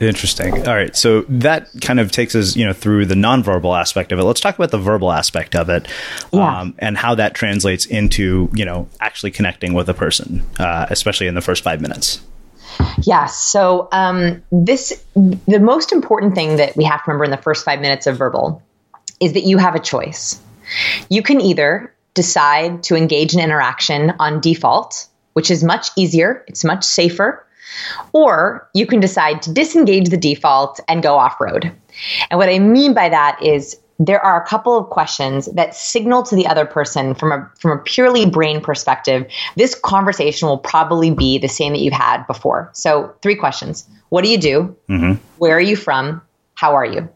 [0.03, 0.67] Interesting.
[0.67, 0.95] All right.
[0.95, 4.23] So that kind of takes us, you know, through the nonverbal aspect of it.
[4.23, 5.87] Let's talk about the verbal aspect of it,
[6.31, 6.61] yeah.
[6.61, 11.27] um, and how that translates into, you know, actually connecting with a person, uh, especially
[11.27, 12.21] in the first five minutes.
[13.03, 13.27] Yeah.
[13.27, 17.63] So um, this the most important thing that we have to remember in the first
[17.63, 18.61] five minutes of verbal
[19.19, 20.41] is that you have a choice.
[21.09, 26.63] You can either decide to engage in interaction on default, which is much easier, it's
[26.63, 27.45] much safer,
[28.13, 31.71] or you can decide to disengage the default and go off road.
[32.29, 36.23] And what I mean by that is there are a couple of questions that signal
[36.23, 41.11] to the other person from a from a purely brain perspective this conversation will probably
[41.11, 42.69] be the same that you've had before.
[42.73, 43.87] So three questions.
[44.09, 44.75] What do you do?
[44.89, 45.13] Mm-hmm.
[45.37, 46.21] where are you from?
[46.55, 47.09] How are you?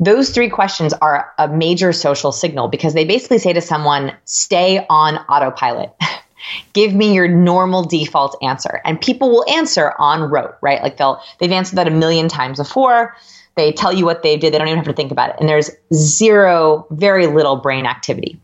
[0.00, 4.84] Those three questions are a major social signal because they basically say to someone stay
[4.90, 5.94] on autopilot
[6.72, 11.20] give me your normal default answer and people will answer on rote right like they'll
[11.38, 13.16] they've answered that a million times before
[13.56, 14.52] they tell you what they did.
[14.52, 15.36] They don't even have to think about it.
[15.38, 18.40] And there's zero, very little brain activity.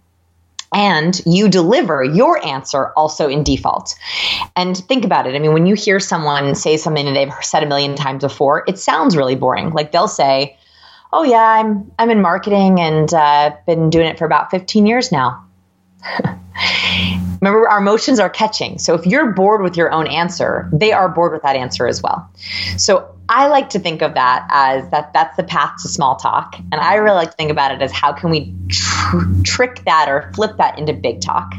[0.72, 3.96] And you deliver your answer also in default.
[4.54, 5.34] And think about it.
[5.34, 8.64] I mean, when you hear someone say something that they've said a million times before,
[8.68, 9.70] it sounds really boring.
[9.70, 10.56] Like they'll say,
[11.12, 15.10] "Oh yeah, I'm I'm in marketing and uh, been doing it for about 15 years
[15.10, 15.44] now."
[17.40, 18.78] Remember, our emotions are catching.
[18.78, 22.02] So if you're bored with your own answer, they are bored with that answer as
[22.02, 22.30] well.
[22.76, 26.56] So I like to think of that as that that's the path to small talk.
[26.72, 30.08] And I really like to think about it as how can we tr- trick that
[30.08, 31.54] or flip that into big talk.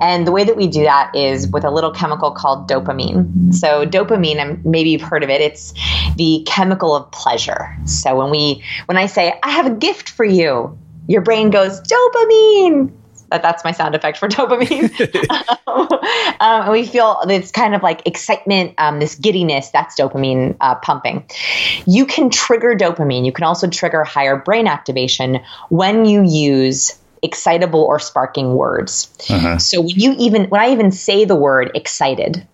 [0.00, 3.54] And the way that we do that is with a little chemical called dopamine.
[3.54, 5.72] So dopamine, maybe you've heard of it, it's
[6.16, 7.74] the chemical of pleasure.
[7.86, 11.80] So when we when I say I have a gift for you, your brain goes
[11.80, 12.92] dopamine
[13.30, 14.88] that that's my sound effect for dopamine.
[16.40, 20.74] um, and we feel this kind of like excitement, um, this giddiness, that's dopamine uh,
[20.76, 21.26] pumping.
[21.86, 23.24] You can trigger dopamine.
[23.24, 29.12] You can also trigger higher brain activation when you use excitable or sparking words.
[29.28, 29.58] Uh-huh.
[29.58, 32.46] So when you even, when I even say the word excited,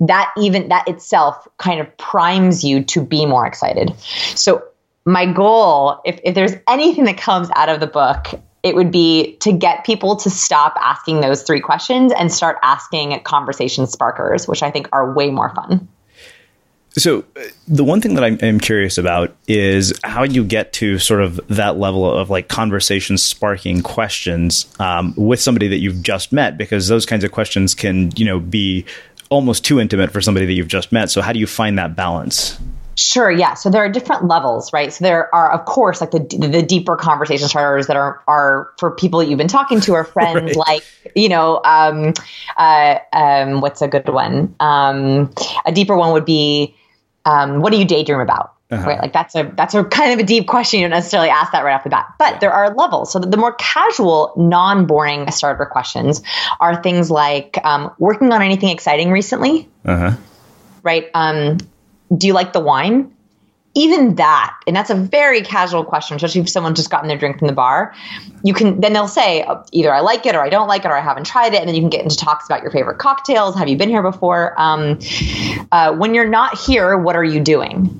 [0.00, 3.94] that even, that itself kind of primes you to be more excited.
[4.34, 4.64] So
[5.04, 9.36] my goal, if, if there's anything that comes out of the book, it would be
[9.36, 14.62] to get people to stop asking those three questions and start asking conversation sparkers, which
[14.62, 15.88] I think are way more fun.
[16.96, 20.98] So, uh, the one thing that I'm, I'm, curious about is how you get to
[20.98, 26.32] sort of that level of like conversation sparking questions um, with somebody that you've just
[26.32, 28.84] met, because those kinds of questions can, you know, be
[29.28, 31.10] almost too intimate for somebody that you've just met.
[31.10, 32.58] So, how do you find that balance?
[32.96, 33.54] Sure, yeah.
[33.54, 34.92] So there are different levels, right?
[34.92, 38.90] So there are, of course, like the the deeper conversation starters that are are for
[38.90, 40.56] people that you've been talking to or friends, right.
[40.56, 42.12] like you know, um,
[42.56, 44.54] uh, um, what's a good one?
[44.60, 45.32] Um,
[45.64, 46.74] a deeper one would be,
[47.24, 48.54] um, what do you daydream about?
[48.70, 48.86] Uh-huh.
[48.86, 50.78] Right, like that's a that's a kind of a deep question.
[50.78, 52.38] You don't necessarily ask that right off the bat, but yeah.
[52.38, 53.12] there are levels.
[53.12, 56.22] So the more casual, non-boring starter questions
[56.60, 59.68] are things like um, working on anything exciting recently.
[59.84, 60.16] Uh-huh.
[60.84, 61.08] Right.
[61.14, 61.58] Um,
[62.16, 63.14] do you like the wine?
[63.74, 67.38] Even that, and that's a very casual question, especially if someone just gotten their drink
[67.38, 67.94] from the bar.
[68.42, 70.88] You can then they'll say oh, either I like it or I don't like it
[70.88, 72.98] or I haven't tried it, and then you can get into talks about your favorite
[72.98, 73.54] cocktails.
[73.54, 74.60] Have you been here before?
[74.60, 74.98] Um,
[75.70, 77.96] uh, when you're not here, what are you doing?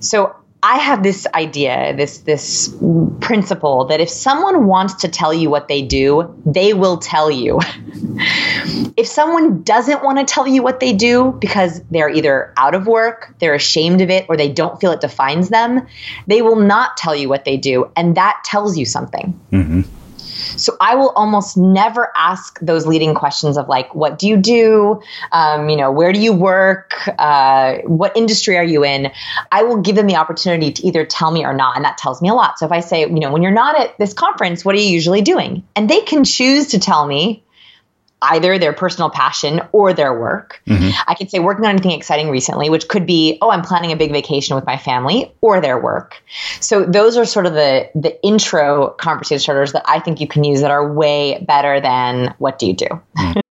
[0.00, 0.34] So
[0.66, 2.74] I have this idea, this this
[3.20, 7.60] principle that if someone wants to tell you what they do, they will tell you.
[8.96, 12.86] if someone doesn't want to tell you what they do because they're either out of
[12.86, 15.86] work, they're ashamed of it, or they don't feel it defines them,
[16.28, 19.38] they will not tell you what they do, and that tells you something.
[19.52, 19.82] Mm-hmm.
[20.64, 25.02] So I will almost never ask those leading questions of like, what do you do?
[25.30, 26.94] Um, you know, where do you work?
[27.06, 29.12] Uh, what industry are you in?
[29.52, 31.76] I will give them the opportunity to either tell me or not.
[31.76, 32.58] And that tells me a lot.
[32.58, 34.88] So if I say, you know, when you're not at this conference, what are you
[34.88, 35.62] usually doing?
[35.76, 37.43] And they can choose to tell me
[38.30, 40.60] either their personal passion or their work.
[40.66, 40.90] Mm-hmm.
[41.06, 43.96] I could say working on anything exciting recently, which could be, oh, I'm planning a
[43.96, 46.22] big vacation with my family or their work.
[46.60, 50.44] So those are sort of the the intro conversation starters that I think you can
[50.44, 52.86] use that are way better than what do you do?
[53.18, 53.40] Mm-hmm.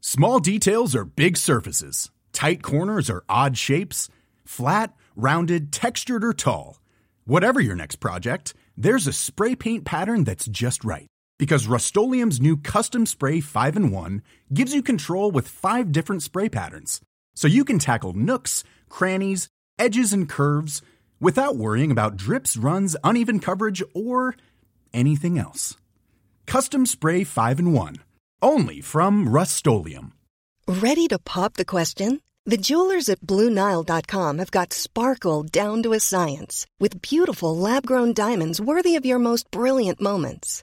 [0.00, 2.10] Small details are big surfaces.
[2.32, 4.08] Tight corners are odd shapes.
[4.44, 6.78] Flat, rounded, textured or tall.
[7.24, 11.06] Whatever your next project, there's a spray paint pattern that's just right
[11.38, 16.48] because Rust-Oleum new Custom Spray 5 and 1 gives you control with five different spray
[16.48, 17.00] patterns,
[17.34, 20.82] so you can tackle nooks, crannies, edges, and curves
[21.20, 24.36] without worrying about drips, runs, uneven coverage, or
[24.92, 25.76] anything else.
[26.46, 27.96] Custom Spray 5 and 1,
[28.42, 29.66] only from Rust
[30.68, 32.20] Ready to pop the question?
[32.46, 38.12] The jewelers at BlueNile.com have got sparkle down to a science with beautiful lab grown
[38.12, 40.62] diamonds worthy of your most brilliant moments.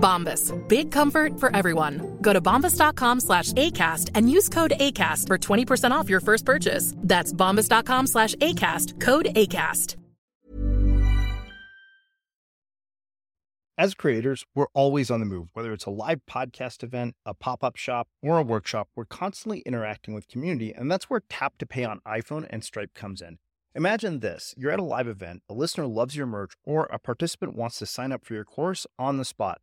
[0.00, 0.52] Bombas.
[0.68, 2.18] Big comfort for everyone.
[2.22, 6.94] Go to bombas.com slash ACAST and use code ACAST for 20% off your first purchase.
[6.96, 8.98] That's bombas.com slash ACAST.
[9.00, 9.96] Code ACAST.
[13.80, 15.48] As creators, we're always on the move.
[15.54, 20.12] Whether it's a live podcast event, a pop-up shop, or a workshop, we're constantly interacting
[20.12, 23.38] with community, and that's where Tap to Pay on iPhone and Stripe comes in.
[23.74, 27.56] Imagine this you're at a live event, a listener loves your merch, or a participant
[27.56, 29.62] wants to sign up for your course on the spot.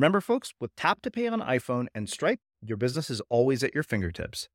[0.00, 3.74] Remember, folks, with Tap to Pay on iPhone and Stripe, your business is always at
[3.74, 4.48] your fingertips.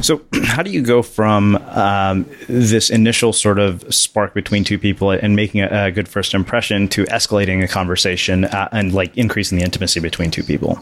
[0.00, 5.12] So, how do you go from um, this initial sort of spark between two people
[5.12, 9.58] and making a, a good first impression to escalating a conversation uh, and like increasing
[9.58, 10.80] the intimacy between two people?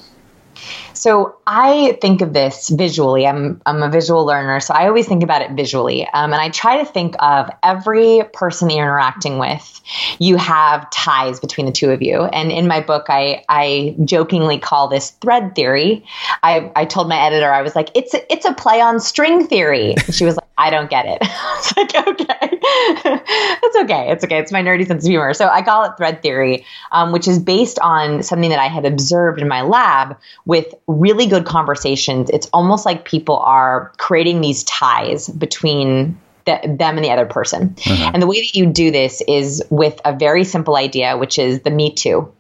[1.01, 3.27] So I think of this visually.
[3.27, 6.07] I'm I'm a visual learner, so I always think about it visually.
[6.13, 9.81] Um, and I try to think of every person that you're interacting with.
[10.19, 12.25] You have ties between the two of you.
[12.25, 16.05] And in my book, I I jokingly call this thread theory.
[16.43, 19.47] I I told my editor I was like, it's a, it's a play on string
[19.47, 19.95] theory.
[19.95, 21.19] And she was like, I don't get it.
[21.23, 24.39] it's like okay, it's okay, it's okay.
[24.39, 25.33] It's my nerdy sense of humor.
[25.33, 28.85] So I call it thread theory, um, which is based on something that I had
[28.85, 34.65] observed in my lab with really good conversations, it's almost like people are creating these
[34.65, 37.71] ties between the, them and the other person.
[37.71, 38.15] Mm-hmm.
[38.15, 41.61] And the way that you do this is with a very simple idea, which is
[41.61, 42.33] the me too.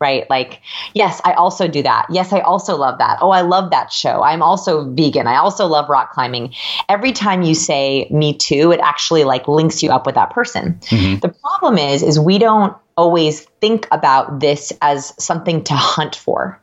[0.00, 0.28] Right?
[0.28, 0.60] Like,
[0.92, 2.06] yes, I also do that.
[2.10, 3.18] Yes, I also love that.
[3.22, 4.22] Oh, I love that show.
[4.22, 5.26] I'm also vegan.
[5.26, 6.52] I also love rock climbing.
[6.90, 10.78] Every time you say me too, it actually like links you up with that person.
[10.82, 11.20] Mm-hmm.
[11.20, 16.60] The problem is, is we don't always think about this as something to hunt for.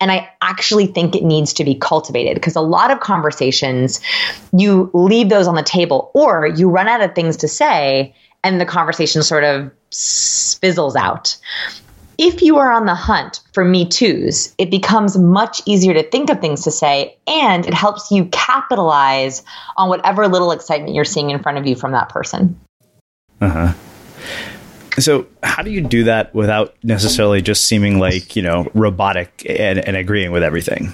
[0.00, 4.00] And I actually think it needs to be cultivated because a lot of conversations,
[4.52, 8.60] you leave those on the table or you run out of things to say and
[8.60, 11.36] the conversation sort of fizzles out.
[12.16, 16.30] If you are on the hunt for Me Too's, it becomes much easier to think
[16.30, 19.42] of things to say and it helps you capitalize
[19.76, 22.60] on whatever little excitement you're seeing in front of you from that person.
[23.40, 23.72] Uh huh.
[24.98, 29.78] So, how do you do that without necessarily just seeming like you know robotic and,
[29.78, 30.92] and agreeing with everything?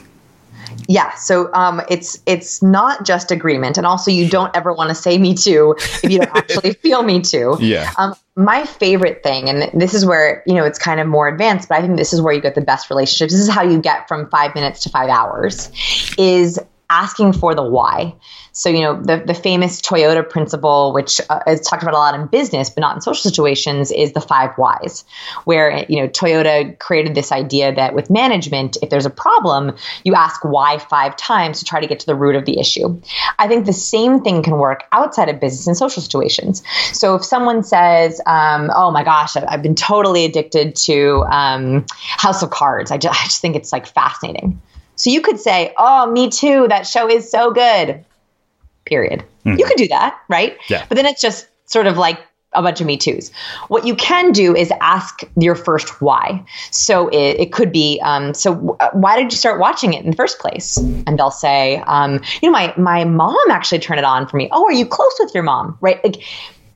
[0.88, 4.94] Yeah, so um, it's it's not just agreement, and also you don't ever want to
[4.94, 7.92] say "me too" if you don't actually feel "me too." Yeah.
[7.96, 11.68] Um, my favorite thing, and this is where you know it's kind of more advanced,
[11.68, 13.32] but I think this is where you get the best relationships.
[13.32, 15.70] This is how you get from five minutes to five hours,
[16.18, 16.58] is
[16.90, 18.14] asking for the why.
[18.52, 22.14] So, you know, the, the famous Toyota principle, which uh, is talked about a lot
[22.16, 25.04] in business, but not in social situations, is the five whys,
[25.44, 30.14] where, you know, Toyota created this idea that with management, if there's a problem, you
[30.14, 33.00] ask why five times to try to get to the root of the issue.
[33.38, 36.64] I think the same thing can work outside of business and social situations.
[36.92, 42.42] So if someone says, um, oh my gosh, I've been totally addicted to um, House
[42.42, 44.60] of Cards, I just, I just think it's like fascinating.
[45.00, 48.04] So you could say, oh, me too, that show is so good
[48.84, 49.24] period.
[49.46, 49.58] Mm-hmm.
[49.58, 50.58] You could do that, right?
[50.68, 50.84] Yeah.
[50.88, 52.18] But then it's just sort of like
[52.52, 53.30] a bunch of Me Too's.
[53.68, 56.44] What you can do is ask your first why.
[56.70, 60.04] So it, it could be, um, so w- uh, why did you start watching it
[60.04, 60.76] in the first place?
[60.76, 64.48] And they'll say, um, you know, my, my mom actually turned it on for me.
[64.50, 65.78] Oh, are you close with your mom?
[65.80, 66.02] Right?
[66.02, 66.24] Like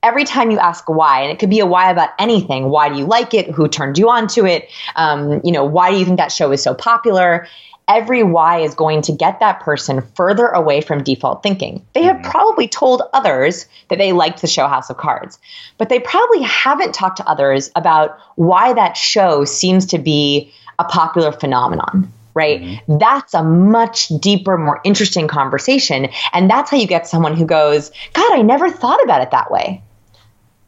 [0.02, 2.68] every time you ask why, and it could be a why about anything.
[2.68, 3.50] Why do you like it?
[3.50, 4.70] Who turned you on to it?
[4.94, 7.48] Um, you know, why do you think that show is so popular?
[7.88, 11.84] Every why is going to get that person further away from default thinking.
[11.92, 12.30] They have mm-hmm.
[12.30, 15.38] probably told others that they liked the show House of Cards,
[15.78, 20.84] but they probably haven't talked to others about why that show seems to be a
[20.84, 22.12] popular phenomenon.
[22.36, 22.60] Right?
[22.60, 22.98] Mm-hmm.
[22.98, 26.08] That's a much deeper, more interesting conversation.
[26.32, 29.52] And that's how you get someone who goes, God, I never thought about it that
[29.52, 29.82] way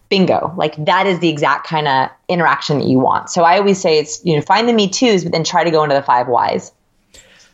[0.09, 3.81] bingo like that is the exact kind of interaction that you want so i always
[3.81, 6.03] say it's you know find the me toos but then try to go into the
[6.03, 6.73] five whys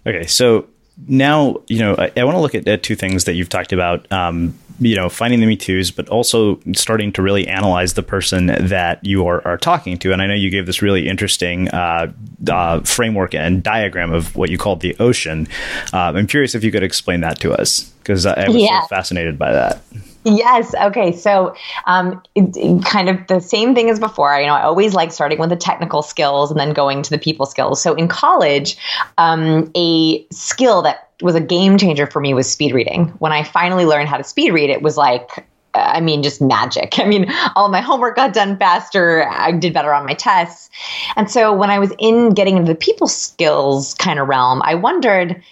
[0.06, 0.66] Okay, so
[1.06, 3.72] now, you know, I, I want to look at, at, two things that you've talked
[3.72, 4.10] about.
[4.12, 8.46] Um, you know, finding the Me Too's, but also starting to really analyze the person
[8.46, 10.12] that you are, are talking to.
[10.12, 12.12] And I know you gave this really interesting uh,
[12.50, 15.46] uh, framework and diagram of what you called the ocean.
[15.92, 18.80] Uh, I'm curious if you could explain that to us because I was yeah.
[18.82, 19.82] so fascinated by that.
[20.24, 20.74] Yes.
[20.74, 21.12] Okay.
[21.12, 21.54] So,
[21.86, 24.38] um, it, it kind of the same thing as before.
[24.38, 27.18] You know, I always like starting with the technical skills and then going to the
[27.18, 27.82] people skills.
[27.82, 28.76] So, in college,
[29.18, 33.08] um, a skill that was a game changer for me was speed reading.
[33.18, 36.98] When I finally learned how to speed read, it was like I mean, just magic.
[36.98, 39.28] I mean, all my homework got done faster.
[39.28, 40.70] I did better on my tests.
[41.16, 44.74] And so when I was in getting into the people skills kind of realm, I
[44.74, 45.42] wondered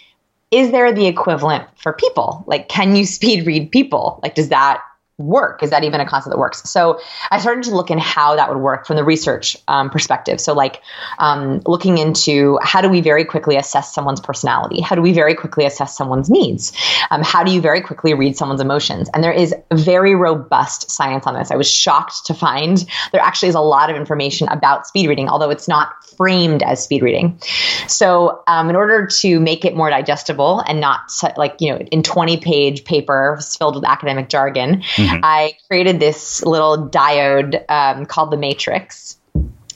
[0.50, 2.44] is there the equivalent for people?
[2.46, 4.20] Like, can you speed read people?
[4.22, 4.82] Like, does that
[5.20, 5.62] work?
[5.62, 6.68] Is that even a concept that works?
[6.68, 10.40] So I started to look in how that would work from the research um, perspective.
[10.40, 10.80] So like
[11.18, 14.80] um, looking into how do we very quickly assess someone's personality?
[14.80, 16.72] How do we very quickly assess someone's needs?
[17.10, 19.10] Um, how do you very quickly read someone's emotions?
[19.12, 21.50] And there is very robust science on this.
[21.50, 25.28] I was shocked to find there actually is a lot of information about speed reading,
[25.28, 27.40] although it's not framed as speed reading.
[27.88, 32.02] So um, in order to make it more digestible and not like, you know, in
[32.02, 35.20] 20 page paper filled with academic jargon, mm-hmm.
[35.22, 39.16] I created this little diode um, called the Matrix,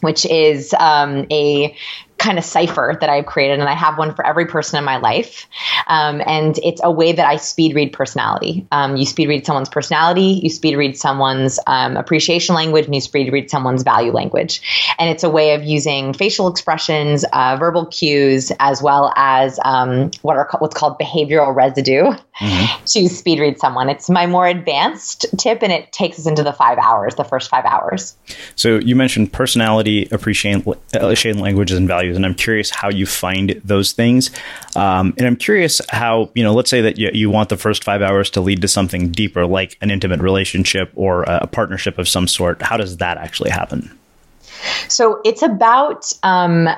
[0.03, 1.75] which is um, a
[2.25, 4.97] kind of cipher that I've created, and I have one for every person in my
[4.97, 5.47] life.
[5.87, 8.67] Um, and it's a way that I speed read personality.
[8.73, 13.03] Um, you speed read someone's personality, you speed read someone's um, appreciation language, and you
[13.03, 14.63] speed read someone's value language.
[14.99, 20.11] And it's a way of using facial expressions, uh, verbal cues, as well as um,
[20.23, 22.85] what are what's called behavioral residue mm-hmm.
[22.87, 23.91] to speed read someone.
[23.91, 27.51] It's my more advanced tip, and it takes us into the five hours, the first
[27.51, 28.17] five hours.
[28.57, 30.65] So you mentioned personality, appreciation,
[31.39, 34.31] languages, and values, and I'm curious how you find those things.
[34.77, 37.85] Um, and I'm curious how you know, let's say that you, you, want the first
[37.85, 42.09] five hours to lead to something deeper, like an intimate relationship or a partnership of
[42.09, 42.63] some sort.
[42.63, 43.97] How does that actually happen?
[44.89, 46.69] So it's about um,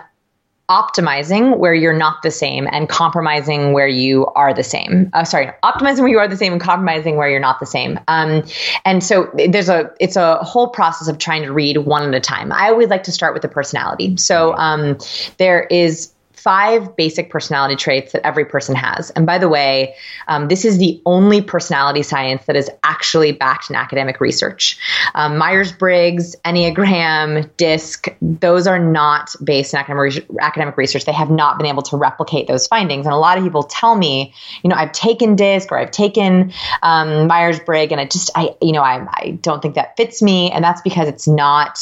[0.68, 5.10] optimizing where you're not the same and compromising where you are the same.
[5.12, 8.00] Uh, sorry, optimizing where you are the same and compromising where you're not the same.
[8.08, 8.44] Um,
[8.84, 12.20] and so there's a it's a whole process of trying to read one at a
[12.20, 12.50] time.
[12.52, 14.16] I always like to start with the personality.
[14.16, 14.98] So um,
[15.38, 19.10] there is five basic personality traits that every person has.
[19.10, 19.94] And by the way,
[20.28, 24.78] um, this is the only personality science that is actually backed in academic research.
[25.14, 31.04] Um, Myers Briggs, Enneagram, DISC, those are not based in academic, research.
[31.04, 33.06] They have not been able to replicate those findings.
[33.06, 36.52] And a lot of people tell me, you know, I've taken DISC or I've taken
[36.82, 40.20] um, Myers Briggs, and I just, I, you know, I, I don't think that fits
[40.20, 40.50] me.
[40.50, 41.76] And that's because it's not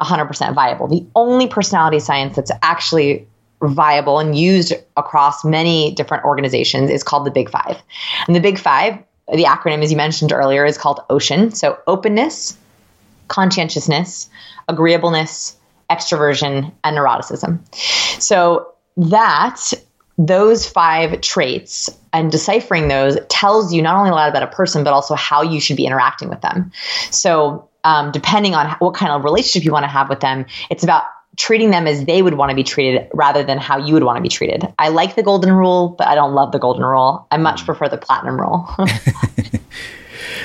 [0.00, 0.88] 100% viable.
[0.88, 3.26] The only personality science that's actually
[3.68, 7.80] viable and used across many different organizations is called the Big Five.
[8.26, 8.98] And the Big Five,
[9.32, 11.54] the acronym, as you mentioned earlier, is called OCEAN.
[11.56, 12.56] So openness,
[13.28, 14.28] conscientiousness,
[14.68, 15.56] agreeableness,
[15.90, 17.58] extroversion, and neuroticism.
[18.22, 19.72] So that
[20.16, 24.84] those five traits and deciphering those tells you not only a lot about a person,
[24.84, 26.70] but also how you should be interacting with them.
[27.10, 30.84] So, um, depending on what kind of relationship you want to have with them, it's
[30.84, 31.02] about
[31.36, 34.16] treating them as they would want to be treated rather than how you would want
[34.16, 34.72] to be treated.
[34.78, 37.26] I like the golden rule, but I don't love the golden rule.
[37.30, 37.66] I much mm.
[37.66, 38.68] prefer the platinum rule.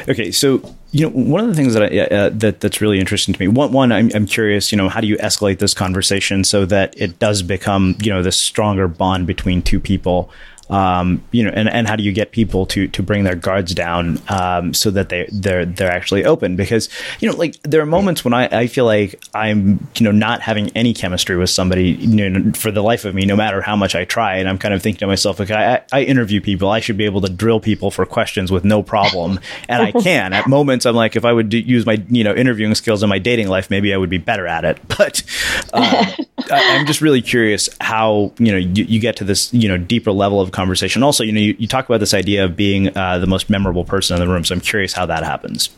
[0.09, 0.61] okay, so
[0.91, 3.47] you know one of the things that I, uh, that that's really interesting to me.
[3.47, 4.71] One, one I'm, I'm curious.
[4.71, 8.23] You know, how do you escalate this conversation so that it does become you know
[8.23, 10.29] this stronger bond between two people?
[10.69, 13.73] Um, you know, and, and how do you get people to to bring their guards
[13.73, 16.55] down um, so that they they're they're actually open?
[16.55, 16.89] Because
[17.19, 20.41] you know, like there are moments when I, I feel like I'm you know not
[20.41, 23.75] having any chemistry with somebody you know, for the life of me, no matter how
[23.75, 26.69] much I try, and I'm kind of thinking to myself, okay, I, I interview people,
[26.69, 30.33] I should be able to drill people for questions with no problem, and I can.
[30.33, 33.19] At moments, I'm like, if I would use my you know interviewing skills in my
[33.19, 34.79] dating life, maybe I would be better at it.
[34.99, 35.23] But
[35.73, 36.13] uh,
[36.51, 40.11] I'm just really curious how you know you, you get to this you know deeper
[40.11, 41.03] level of conversation.
[41.03, 43.85] Also, you know, you, you talk about this idea of being uh, the most memorable
[43.85, 44.43] person in the room.
[44.43, 45.69] So I'm curious how that happens.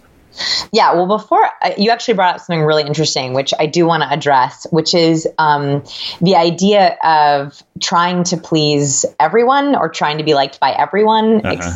[0.72, 4.04] Yeah, well, before uh, you actually brought up something really interesting, which I do want
[4.04, 5.84] to address, which is um,
[6.22, 11.74] the idea of trying to please everyone or trying to be liked by everyone uh-huh.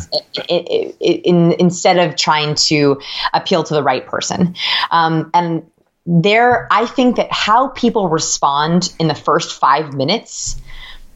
[0.48, 3.00] ex- in, instead of trying to
[3.34, 4.56] appeal to the right person.
[4.90, 5.70] Um, and
[6.06, 10.56] there, I think that how people respond in the first five minutes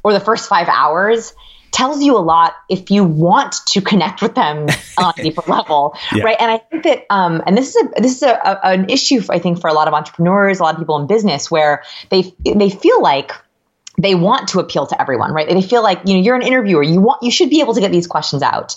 [0.02, 1.32] or the first five hours
[1.72, 4.66] tells you a lot if you want to connect with them
[4.98, 6.24] on a deeper level, yeah.
[6.24, 6.36] right?
[6.40, 9.22] And I think that, um, and this is a this is a, a, an issue
[9.28, 12.34] I think for a lot of entrepreneurs, a lot of people in business, where they
[12.44, 13.32] they feel like
[13.98, 15.48] they want to appeal to everyone, right?
[15.48, 16.82] They feel like, you know, you're an interviewer.
[16.82, 18.76] You want you should be able to get these questions out.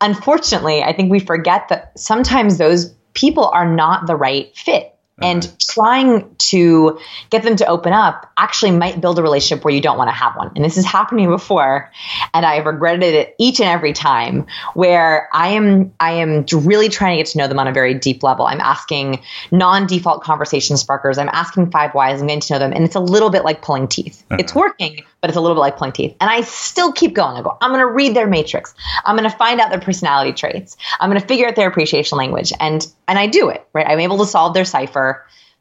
[0.00, 5.58] Unfortunately, I think we forget that sometimes those people are not the right fit and
[5.58, 6.98] trying to
[7.30, 10.14] get them to open up actually might build a relationship where you don't want to
[10.14, 10.50] have one.
[10.56, 11.90] And this has happened to me before,
[12.34, 17.16] and I've regretted it each and every time where I am I am really trying
[17.16, 18.46] to get to know them on a very deep level.
[18.46, 21.18] I'm asking non-default conversation sparkers.
[21.18, 22.20] I'm asking five whys.
[22.20, 24.22] I'm getting to know them, and it's a little bit like pulling teeth.
[24.30, 24.38] Uh-huh.
[24.40, 26.16] It's working, but it's a little bit like pulling teeth.
[26.20, 27.36] And I still keep going.
[27.36, 28.74] I go, I'm going to read their matrix.
[29.04, 30.76] I'm going to find out their personality traits.
[30.98, 32.52] I'm going to figure out their appreciation language.
[32.60, 33.86] And, and I do it, right?
[33.86, 35.09] I'm able to solve their cipher.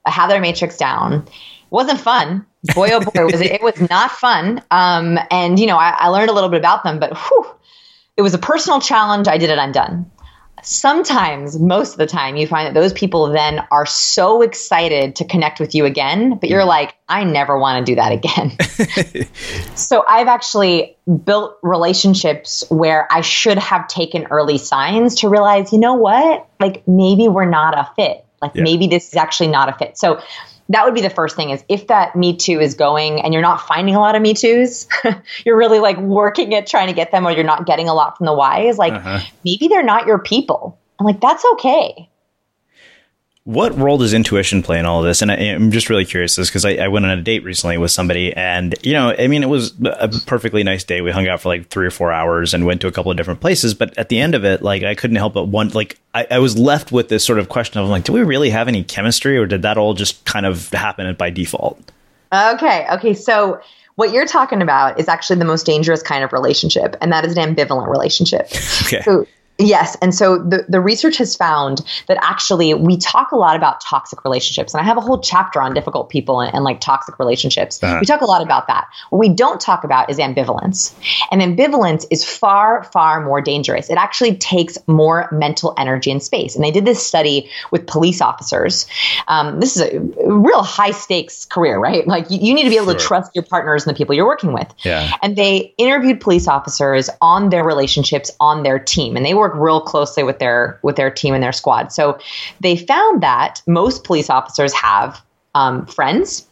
[0.05, 1.13] I have their matrix down.
[1.13, 1.31] It
[1.69, 2.45] wasn't fun.
[2.73, 4.61] Boy, oh boy, was it, it was not fun.
[4.71, 7.45] Um, and, you know, I, I learned a little bit about them, but whew,
[8.17, 9.27] it was a personal challenge.
[9.27, 9.59] I did it.
[9.59, 10.11] I'm done
[10.63, 15.25] sometimes, most of the time, you find that those people then are so excited to
[15.25, 16.67] connect with you again, but you're mm.
[16.67, 18.57] like, I never want to do that again.
[19.75, 25.79] so I've actually built relationships where I should have taken early signs to realize, you
[25.79, 26.47] know what?
[26.59, 28.25] Like maybe we're not a fit.
[28.41, 28.63] Like yeah.
[28.63, 29.97] maybe this is actually not a fit.
[29.97, 30.21] So
[30.69, 33.41] that would be the first thing is if that me too is going and you're
[33.41, 34.87] not finding a lot of me too's
[35.45, 38.17] you're really like working at trying to get them or you're not getting a lot
[38.17, 39.19] from the whys like uh-huh.
[39.43, 42.08] maybe they're not your people and like that's okay
[43.49, 45.23] what role does intuition play in all of this?
[45.23, 47.79] And I, am just really curious this because I, I, went on a date recently
[47.79, 51.01] with somebody, and you know, I mean, it was a perfectly nice day.
[51.01, 53.17] We hung out for like three or four hours and went to a couple of
[53.17, 53.73] different places.
[53.73, 56.37] But at the end of it, like, I couldn't help but one, like, I, I
[56.37, 59.35] was left with this sort of question of like, do we really have any chemistry,
[59.35, 61.81] or did that all just kind of happen by default?
[62.31, 63.59] Okay, okay, so
[63.95, 67.35] what you're talking about is actually the most dangerous kind of relationship, and that is
[67.35, 68.45] an ambivalent relationship.
[68.83, 69.01] okay.
[69.01, 69.25] So
[69.59, 69.97] Yes.
[70.01, 74.23] And so the, the research has found that actually we talk a lot about toxic
[74.23, 74.73] relationships.
[74.73, 77.83] And I have a whole chapter on difficult people and, and like toxic relationships.
[77.83, 77.97] Uh-huh.
[77.99, 78.87] We talk a lot about that.
[79.09, 80.93] What we don't talk about is ambivalence.
[81.29, 83.89] And ambivalence is far, far more dangerous.
[83.89, 86.55] It actually takes more mental energy and space.
[86.55, 88.87] And they did this study with police officers.
[89.27, 92.07] Um, this is a real high stakes career, right?
[92.07, 92.95] Like you, you need to be able sure.
[92.95, 94.73] to trust your partners and the people you're working with.
[94.85, 95.11] Yeah.
[95.21, 99.17] And they interviewed police officers on their relationships on their team.
[99.17, 101.91] And they were work real closely with their with their team and their squad.
[101.91, 102.19] So
[102.59, 105.21] they found that most police officers have
[105.55, 106.45] um, friends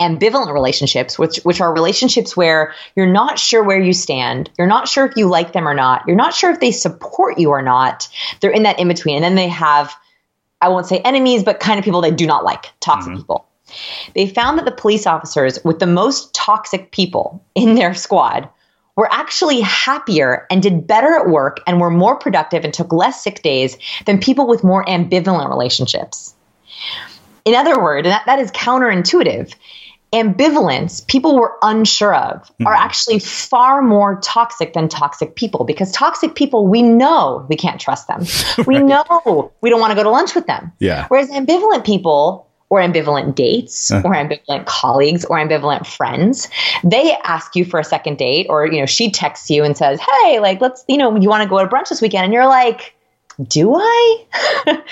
[0.00, 4.88] ambivalent relationships, which which are relationships where you're not sure where you stand, you're not
[4.88, 7.62] sure if you like them or not, you're not sure if they support you or
[7.62, 8.08] not.
[8.40, 9.94] They're in that in between, and then they have,
[10.60, 13.20] I won't say enemies, but kind of people they do not like, toxic mm-hmm.
[13.20, 13.46] people.
[14.14, 18.48] They found that the police officers with the most toxic people in their squad
[18.96, 23.22] were actually happier and did better at work and were more productive and took less
[23.22, 26.34] sick days than people with more ambivalent relationships.
[27.44, 29.54] In other words, that, that is counterintuitive.
[30.12, 32.66] Ambivalence, people were unsure of, mm-hmm.
[32.66, 37.80] are actually far more toxic than toxic people because toxic people, we know we can't
[37.80, 38.20] trust them.
[38.58, 38.66] right.
[38.66, 40.70] We know we don't want to go to lunch with them.
[40.78, 41.06] Yeah.
[41.08, 44.08] Whereas ambivalent people, or ambivalent dates uh-huh.
[44.08, 46.48] or ambivalent colleagues or ambivalent friends
[46.82, 50.00] they ask you for a second date or you know she texts you and says
[50.00, 52.46] hey like let's you know you want to go to brunch this weekend and you're
[52.46, 52.94] like
[53.48, 54.26] do I?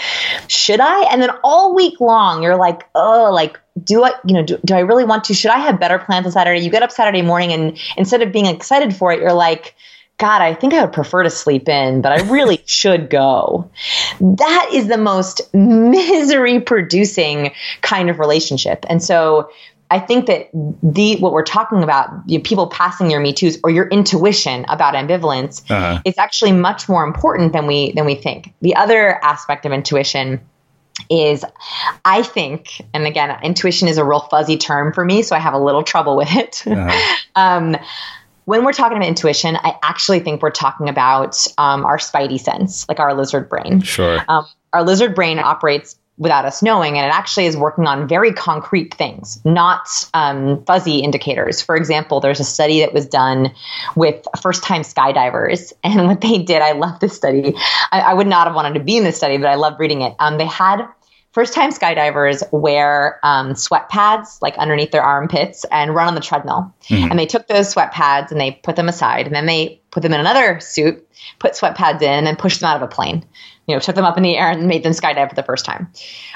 [0.49, 1.13] Should I?
[1.13, 4.75] And then all week long, you're like, oh, like, do I, you know, do, do
[4.75, 5.35] I really want to?
[5.35, 6.61] Should I have better plans on Saturday?
[6.61, 9.75] You get up Saturday morning and instead of being excited for it, you're like,
[10.21, 13.71] God, I think I would prefer to sleep in, but I really should go.
[14.21, 18.85] That is the most misery producing kind of relationship.
[18.89, 19.51] And so
[19.91, 23.59] I think that the what we're talking about, you know, people passing your Me Too's
[23.65, 26.03] or your intuition about ambivalence, uh-huh.
[26.05, 28.53] is actually much more important than we than we think.
[28.61, 30.41] The other aspect of intuition
[31.09, 31.45] is
[32.05, 35.55] I think, and again, intuition is a real fuzzy term for me, so I have
[35.55, 36.63] a little trouble with it.
[36.67, 37.17] Uh-huh.
[37.35, 37.77] um,
[38.45, 42.89] when we're talking about intuition, I actually think we're talking about um, our spidey sense,
[42.89, 43.81] like our lizard brain.
[43.83, 44.19] Sure.
[44.29, 48.31] Um, our lizard brain operates without us knowing, and it actually is working on very
[48.31, 51.63] concrete things, not um, fuzzy indicators.
[51.63, 53.53] For example, there's a study that was done
[53.97, 57.55] with first time skydivers, and what they did, I love this study.
[57.91, 60.03] I, I, would not have wanted to be in this study, but I love reading
[60.03, 60.15] it.
[60.19, 60.87] Um, they had
[61.33, 66.21] First time skydivers wear um, sweat pads like underneath their armpits and run on the
[66.21, 66.75] treadmill.
[66.89, 67.11] Mm-hmm.
[67.11, 69.27] And they took those sweat pads and they put them aside.
[69.27, 71.07] And then they put them in another suit,
[71.39, 73.25] put sweat pads in, and pushed them out of a plane.
[73.69, 75.65] You know, took them up in the air and made them skydive for the first
[75.65, 75.89] time.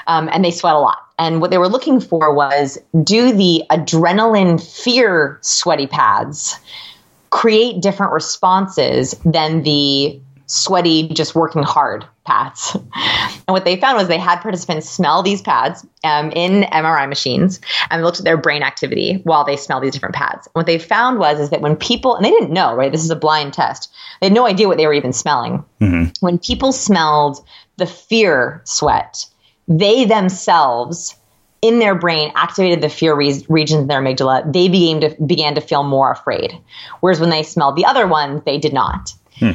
[0.07, 0.99] Um, and they sweat a lot.
[1.19, 6.57] And what they were looking for was do the adrenaline fear sweaty pads
[7.31, 12.75] create different responses than the sweaty, just working hard pads.
[13.47, 17.61] And what they found was they had participants smell these pads um, in MRI machines
[17.91, 20.47] and looked at their brain activity while they smell these different pads.
[20.47, 22.91] And what they found was is that when people and they didn't know, right?
[22.91, 23.91] This is a blind test.
[24.19, 25.63] They had no idea what they were even smelling.
[25.79, 26.05] Mm-hmm.
[26.21, 27.45] When people smelled
[27.77, 29.27] the fear sweat,
[29.67, 31.15] they themselves
[31.61, 34.51] in their brain activated the fear re- regions in their amygdala.
[34.51, 36.57] They began to began to feel more afraid.
[37.01, 39.13] Whereas when they smelled the other ones, they did not.
[39.37, 39.51] Hmm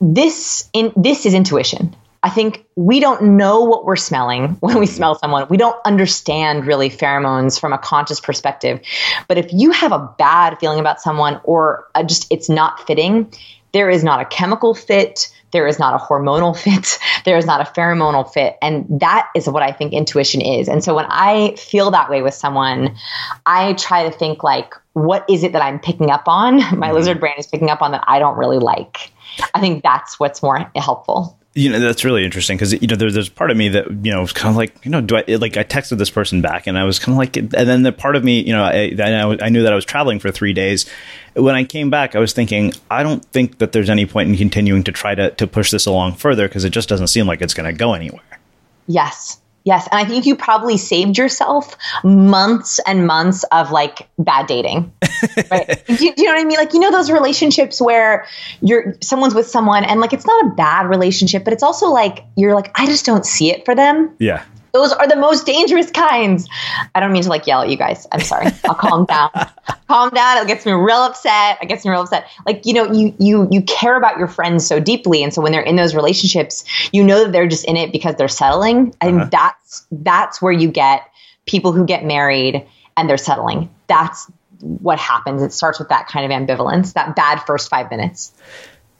[0.00, 1.94] this in this is intuition.
[2.22, 5.46] I think we don't know what we're smelling when we smell someone.
[5.48, 8.80] We don't understand really pheromones from a conscious perspective.
[9.28, 13.32] But if you have a bad feeling about someone or just it's not fitting,
[13.72, 17.60] there is not a chemical fit, there is not a hormonal fit, there is not
[17.60, 18.56] a pheromonal fit.
[18.60, 20.68] And that is what I think intuition is.
[20.68, 22.96] And so when I feel that way with someone,
[23.44, 26.56] I try to think like, what is it that I'm picking up on?
[26.56, 26.94] My mm-hmm.
[26.94, 29.12] lizard brain is picking up on that I don't really like.
[29.54, 31.38] I think that's what's more helpful.
[31.54, 34.12] You know, that's really interesting because, you know, there, there's part of me that, you
[34.12, 36.66] know, was kind of like, you know, do I, like, I texted this person back
[36.66, 38.94] and I was kind of like, and then the part of me, you know, I,
[39.40, 40.84] I knew that I was traveling for three days.
[41.32, 44.36] When I came back, I was thinking, I don't think that there's any point in
[44.36, 47.40] continuing to try to, to push this along further because it just doesn't seem like
[47.40, 48.38] it's going to go anywhere.
[48.86, 49.40] Yes.
[49.66, 54.92] Yes, and I think you probably saved yourself months and months of like bad dating.
[55.50, 55.82] Right?
[55.86, 56.58] do, you, do, you know what I mean?
[56.58, 58.26] Like you know those relationships where
[58.60, 62.24] you're someone's with someone and like it's not a bad relationship, but it's also like
[62.36, 64.14] you're like I just don't see it for them.
[64.18, 64.44] Yeah.
[64.76, 66.46] Those are the most dangerous kinds.
[66.94, 68.06] I don't mean to like yell at you guys.
[68.12, 68.48] I'm sorry.
[68.64, 69.30] I'll calm down.
[69.88, 70.36] calm down.
[70.36, 71.56] It gets me real upset.
[71.62, 72.26] It gets me real upset.
[72.44, 75.22] Like, you know, you you you care about your friends so deeply.
[75.22, 78.16] And so when they're in those relationships, you know that they're just in it because
[78.16, 78.94] they're settling.
[79.00, 79.28] And uh-huh.
[79.32, 81.08] that's that's where you get
[81.46, 82.66] people who get married
[82.98, 83.70] and they're settling.
[83.86, 85.40] That's what happens.
[85.40, 88.34] It starts with that kind of ambivalence, that bad first five minutes.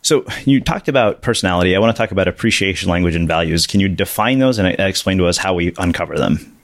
[0.07, 1.75] So you talked about personality.
[1.75, 3.67] I want to talk about appreciation language and values.
[3.67, 6.57] Can you define those and explain to us how we uncover them?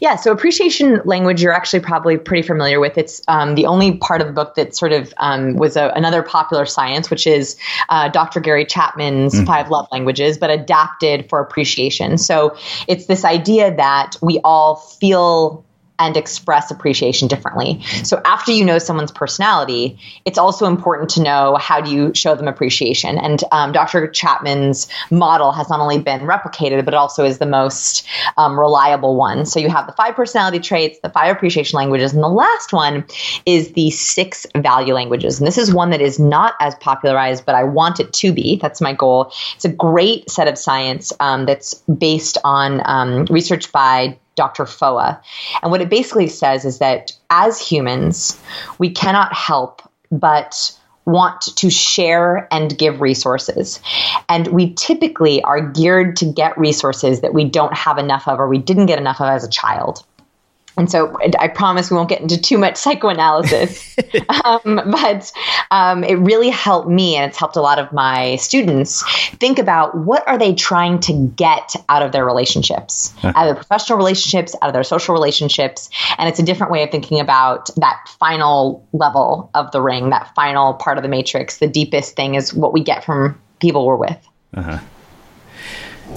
[0.00, 2.96] Yeah, so appreciation language you're actually probably pretty familiar with.
[2.96, 6.22] It's um, the only part of the book that sort of um, was a, another
[6.22, 7.58] popular science, which is
[7.88, 8.38] uh, Dr.
[8.38, 9.44] Gary Chapman's mm-hmm.
[9.44, 12.16] Five Love Languages, but adapted for appreciation.
[12.16, 12.56] So
[12.86, 15.64] it's this idea that we all feel
[15.98, 17.82] and express appreciation differently.
[18.04, 22.34] So after you know someone's personality, it's also important to know how do you show
[22.34, 23.18] them appreciation.
[23.18, 24.08] And um, Dr.
[24.08, 29.46] Chapman's model has not only been replicated, but also is the most um, reliable one.
[29.46, 33.04] So you have the five personality traits, the five appreciation languages, and the last one
[33.46, 35.38] is the six value languages.
[35.38, 38.56] And this is one that is not as popularized, but I want it to be.
[38.56, 39.32] That's my goal.
[39.54, 44.64] It's a great set of science um, that's based on um, research by Dr.
[44.64, 45.20] Foa.
[45.62, 48.40] And what it basically says is that as humans,
[48.78, 53.80] we cannot help but want to share and give resources.
[54.28, 58.46] And we typically are geared to get resources that we don't have enough of or
[58.46, 60.04] we didn't get enough of as a child.
[60.78, 63.96] And so I promise we won't get into too much psychoanalysis,
[64.44, 65.32] um, but
[65.70, 69.02] um, it really helped me, and it's helped a lot of my students
[69.36, 73.54] think about what are they trying to get out of their relationships, out of their
[73.54, 77.70] professional relationships, out of their social relationships, and it's a different way of thinking about
[77.76, 81.58] that final level of the ring, that final part of the matrix.
[81.58, 84.28] The deepest thing is what we get from people we're with.
[84.54, 84.78] Uh-huh.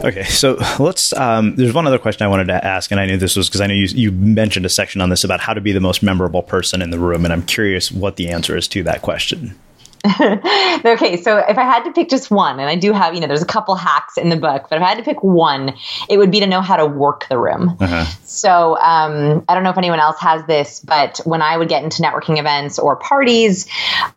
[0.04, 1.14] Okay, so let's.
[1.14, 3.62] Um, there's one other question I wanted to ask, and I knew this was because
[3.62, 6.04] I know you, you mentioned a section on this about how to be the most
[6.04, 9.58] memorable person in the room, and I'm curious what the answer is to that question.
[10.20, 13.28] okay, so if I had to pick just one, and I do have, you know,
[13.28, 15.76] there's a couple hacks in the book, but if I had to pick one,
[16.10, 17.78] it would be to know how to work the room.
[17.80, 18.06] Uh-huh.
[18.24, 21.84] So um, I don't know if anyone else has this, but when I would get
[21.84, 23.68] into networking events or parties,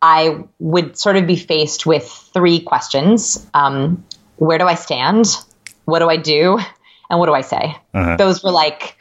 [0.00, 4.06] I would sort of be faced with three questions um,
[4.36, 5.26] Where do I stand?
[5.84, 6.58] What do I do?
[7.10, 7.76] And what do I say?
[7.92, 8.16] Uh-huh.
[8.16, 8.96] Those were like,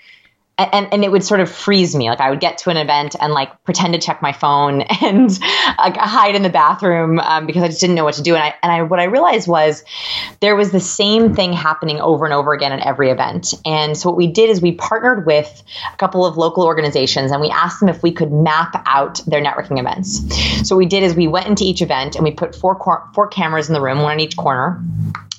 [0.58, 2.10] and, and it would sort of freeze me.
[2.10, 5.32] Like I would get to an event and like pretend to check my phone and
[5.80, 8.36] like hide in the bathroom um, because I just didn't know what to do.
[8.36, 9.84] And I and I what I realized was
[10.42, 13.56] there was the same thing happening over and over again at every event.
[13.66, 17.42] And so what we did is we partnered with a couple of local organizations and
[17.42, 20.20] we asked them if we could map out their networking events.
[20.68, 23.10] So what we did is we went into each event and we put four cor-
[23.16, 24.84] four cameras in the room, one in each corner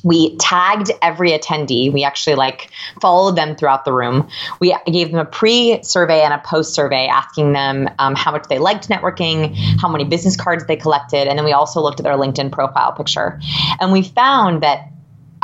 [0.04, 1.92] we tagged every attendee.
[1.92, 4.28] We actually like followed them throughout the room.
[4.60, 8.88] We gave them a pre-survey and a post-survey, asking them um, how much they liked
[8.88, 12.52] networking, how many business cards they collected, and then we also looked at their LinkedIn
[12.52, 13.40] profile picture.
[13.80, 14.90] And we found that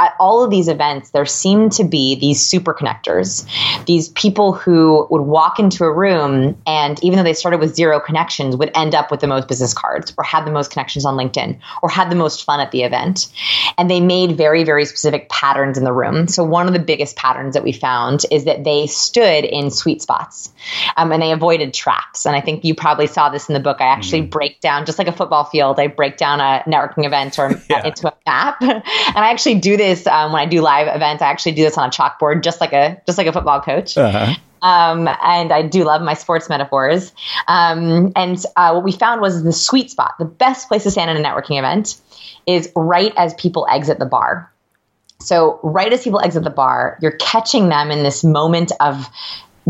[0.01, 3.47] at all of these events, there seemed to be these super connectors,
[3.85, 8.01] these people who would walk into a room and even though they started with zero
[8.01, 11.17] connections, would end up with the most business cards or had the most connections on
[11.17, 13.31] LinkedIn or had the most fun at the event.
[13.77, 16.29] And they made very, very specific patterns in the room.
[16.29, 20.01] So one of the biggest patterns that we found is that they stood in sweet
[20.01, 20.51] spots
[20.97, 22.25] um, and they avoided traps.
[22.25, 23.83] And I think you probably saw this in the book.
[23.83, 24.31] I actually mm-hmm.
[24.31, 27.87] break down, just like a football field, I break down a networking event or yeah.
[27.87, 28.57] into a map.
[28.63, 31.23] and I actually do this um, when I do live events.
[31.23, 33.97] I actually do this on a chalkboard, just like a just like a football coach.
[33.97, 34.35] Uh-huh.
[34.63, 37.13] Um, and I do love my sports metaphors.
[37.49, 41.11] Um, and uh, what we found was the sweet spot, the best place to stand
[41.11, 42.01] in a networking event
[42.47, 44.53] is right as people exit the bar.
[45.21, 49.07] So, right as people exit the bar, you're catching them in this moment of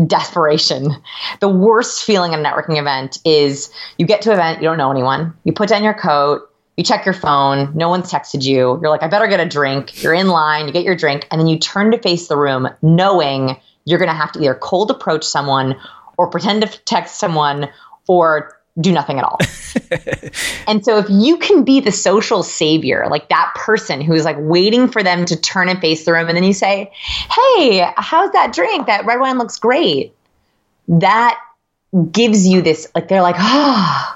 [0.07, 0.95] desperation.
[1.41, 4.77] The worst feeling at a networking event is you get to an event, you don't
[4.77, 8.79] know anyone, you put down your coat, you check your phone, no one's texted you.
[8.81, 10.01] You're like, I better get a drink.
[10.01, 12.69] You're in line, you get your drink, and then you turn to face the room
[12.81, 15.75] knowing you're going to have to either cold approach someone
[16.17, 17.69] or pretend to text someone
[18.07, 19.37] or do nothing at all.
[20.67, 24.87] and so if you can be the social savior, like that person who's like waiting
[24.87, 28.53] for them to turn and face the room and then you say, "Hey, how's that
[28.53, 28.87] drink?
[28.87, 30.13] That red wine looks great."
[30.87, 31.37] That
[32.11, 34.15] gives you this like they're like, "Oh,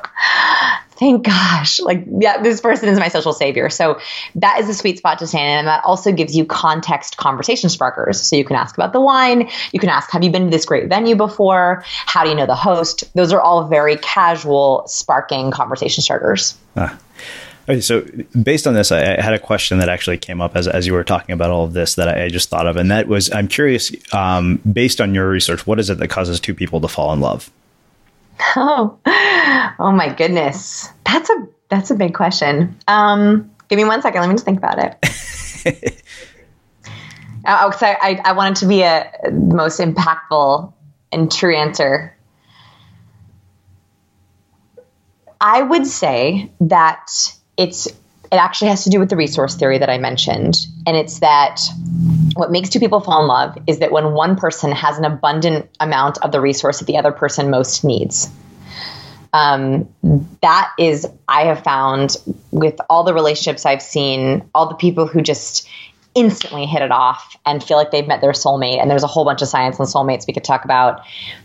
[0.97, 3.69] thank gosh, like, yeah, this person is my social savior.
[3.69, 3.99] So
[4.35, 5.57] that is a sweet spot to stand in.
[5.59, 8.21] And that also gives you context conversation sparkers.
[8.21, 9.49] So you can ask about the wine.
[9.71, 11.83] You can ask, have you been to this great venue before?
[11.85, 13.03] How do you know the host?
[13.15, 16.57] Those are all very casual, sparking conversation starters.
[16.75, 16.97] Ah.
[17.67, 18.05] Okay, so
[18.43, 21.03] based on this, I had a question that actually came up as, as you were
[21.03, 23.91] talking about all of this that I just thought of, and that was I'm curious,
[24.13, 27.21] um, based on your research, what is it that causes two people to fall in
[27.21, 27.49] love?
[28.57, 28.99] Oh,
[29.79, 30.89] oh my goodness.
[31.03, 32.77] That's a that's a big question.
[32.87, 34.21] Um, give me one second.
[34.21, 34.95] Let me just think about it.
[37.47, 40.73] oh, I, I, I wanted to be a most impactful
[41.11, 42.15] and true answer.
[45.39, 47.87] I would say that it's
[48.35, 50.57] it actually has to do with the resource theory that I mentioned.
[50.85, 51.61] And it's that
[52.35, 55.69] what makes two people fall in love is that when one person has an abundant
[55.79, 58.29] amount of the resource that the other person most needs.
[59.33, 59.89] Um,
[60.41, 62.15] that is, I have found
[62.51, 65.67] with all the relationships I've seen, all the people who just
[66.15, 68.81] instantly hit it off and feel like they've met their soulmate.
[68.81, 71.01] And there's a whole bunch of science on soulmates we could talk about.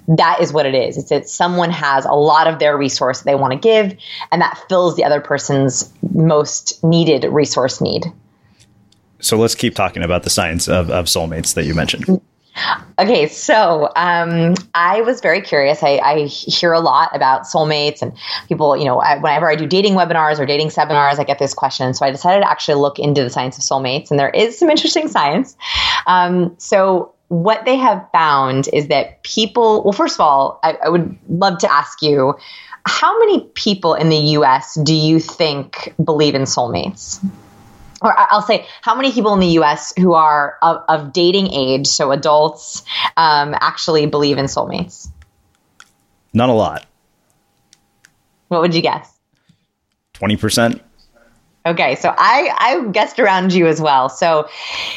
[0.08, 0.96] That is what it is.
[0.96, 3.96] It's that someone has a lot of their resource they want to give,
[4.32, 8.04] and that fills the other person's most needed resource need.
[9.20, 12.20] So let's keep talking about the science of, of soulmates that you mentioned.
[12.98, 15.82] Okay, so um, I was very curious.
[15.82, 18.12] I, I, hear a lot about soulmates and
[18.48, 21.54] people, you know, I, whenever I do dating webinars or dating seminars, I get this
[21.54, 21.94] question.
[21.94, 24.68] So I decided to actually look into the science of soulmates, and there is some
[24.68, 25.56] interesting science.
[26.06, 30.88] Um, so what they have found is that people, well, first of all, I, I
[30.88, 32.34] would love to ask you,
[32.86, 37.24] how many people in the US do you think believe in soulmates?
[38.00, 41.86] Or I'll say, how many people in the US who are of, of dating age,
[41.86, 42.82] so adults,
[43.16, 45.08] um, actually believe in soulmates?
[46.32, 46.86] Not a lot.
[48.48, 49.12] What would you guess?
[50.14, 50.80] 20%.
[51.66, 54.08] Okay, so I, I guessed around you as well.
[54.08, 54.48] So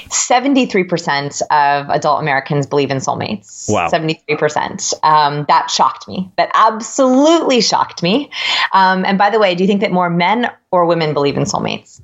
[0.08, 3.70] 73% of adult Americans believe in soulmates.
[3.70, 3.89] Wow.
[3.89, 4.93] 73%.
[5.04, 6.32] Um, that shocked me.
[6.38, 8.32] That absolutely shocked me.
[8.72, 11.43] Um, and by the way, do you think that more men or women believe in
[11.43, 12.01] soulmates?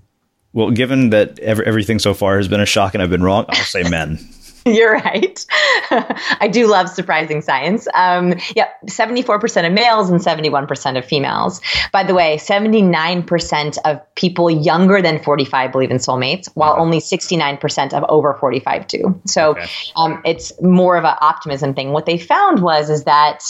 [0.53, 3.45] Well, given that every, everything so far has been a shock and I've been wrong,
[3.49, 4.19] I'll say men.
[4.65, 5.45] You're right.
[5.91, 7.87] I do love surprising science.
[7.93, 11.61] Um, yeah, 74% of males and 71% of females.
[11.91, 17.93] By the way, 79% of people younger than 45 believe in soulmates, while only 69%
[17.93, 19.21] of over 45 do.
[19.25, 19.67] So okay.
[19.95, 21.91] um, it's more of an optimism thing.
[21.91, 23.43] What they found was is that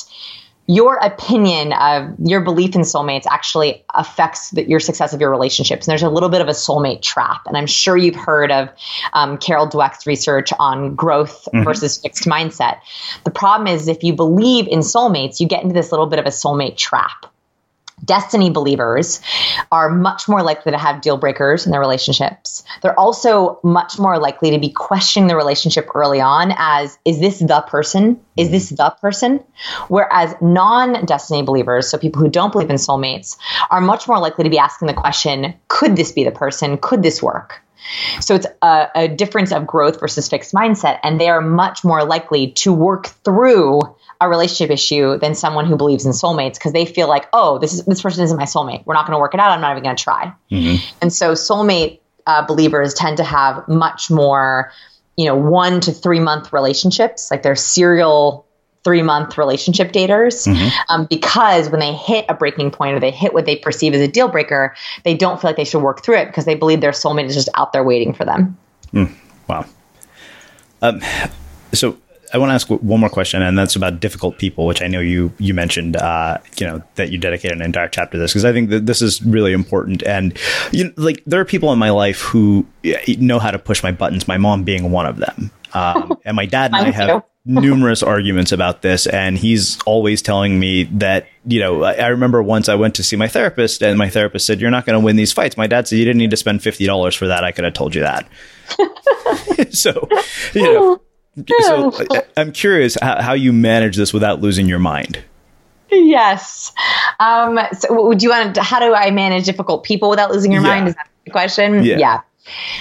[0.70, 5.88] your opinion of your belief in soulmates actually affects the, your success of your relationships.
[5.88, 7.41] And there's a little bit of a soulmate trap.
[7.47, 8.70] And I'm sure you've heard of
[9.13, 11.63] um, Carol Dweck's research on growth mm-hmm.
[11.63, 12.82] versus fixed mindset.
[13.24, 16.28] The problem is if you believe in soulmates, you get into this little bit of
[16.28, 17.26] a soulmate trap
[18.10, 19.22] destiny believers
[19.72, 22.64] are much more likely to have deal breakers in their relationships.
[22.82, 27.38] They're also much more likely to be questioning the relationship early on as is this
[27.38, 28.20] the person?
[28.36, 29.43] Is this the person?
[29.89, 33.38] Whereas non destiny believers, so people who don't believe in soulmates,
[33.70, 36.80] are much more likely to be asking the question could this be the person?
[36.80, 37.62] Could this work?
[38.22, 42.03] So it's a, a difference of growth versus fixed mindset, and they are much more
[42.03, 43.82] likely to work through
[44.22, 47.74] a relationship issue than someone who believes in soulmates because they feel like, oh, this
[47.74, 48.86] is this person isn't my soulmate.
[48.86, 49.51] We're not going to work it out.
[49.51, 50.34] I'm not even going to try.
[50.51, 50.97] Mm-hmm.
[51.01, 54.72] And so soulmate uh, believers tend to have much more,
[55.15, 58.45] you know, one to three month relationships, like they're serial
[58.84, 60.70] three month relationship daters mm-hmm.
[60.89, 64.01] um, because when they hit a breaking point or they hit what they perceive as
[64.01, 66.82] a deal breaker, they don't feel like they should work through it because they believe
[66.82, 68.57] their soulmate is just out there waiting for them.
[68.93, 69.13] Mm,
[69.47, 69.65] wow.
[70.82, 71.01] Um,
[71.74, 71.97] so
[72.34, 74.99] I want to ask one more question, and that's about difficult people, which I know
[74.99, 75.95] you you mentioned.
[75.95, 78.86] Uh, you know that you dedicated an entire chapter to this because I think that
[78.86, 80.03] this is really important.
[80.03, 80.38] And
[80.71, 82.65] you know, like there are people in my life who
[83.17, 84.27] know how to push my buttons.
[84.27, 88.51] My mom being one of them, um, and my dad and I have numerous arguments
[88.51, 91.84] about this, and he's always telling me that you know.
[91.84, 94.71] I, I remember once I went to see my therapist, and my therapist said, "You're
[94.71, 96.86] not going to win these fights." My dad said, "You didn't need to spend fifty
[96.86, 97.43] dollars for that.
[97.43, 98.27] I could have told you that."
[99.71, 100.07] so,
[100.53, 101.01] you know
[101.62, 101.92] so
[102.38, 105.24] I'm curious how, you manage this without losing your mind.
[105.92, 106.72] Yes.
[107.20, 110.62] Um, so would you want to, how do I manage difficult people without losing your
[110.62, 110.68] yeah.
[110.68, 110.88] mind?
[110.90, 111.84] Is that the question?
[111.84, 111.98] Yeah.
[111.98, 112.22] yeah.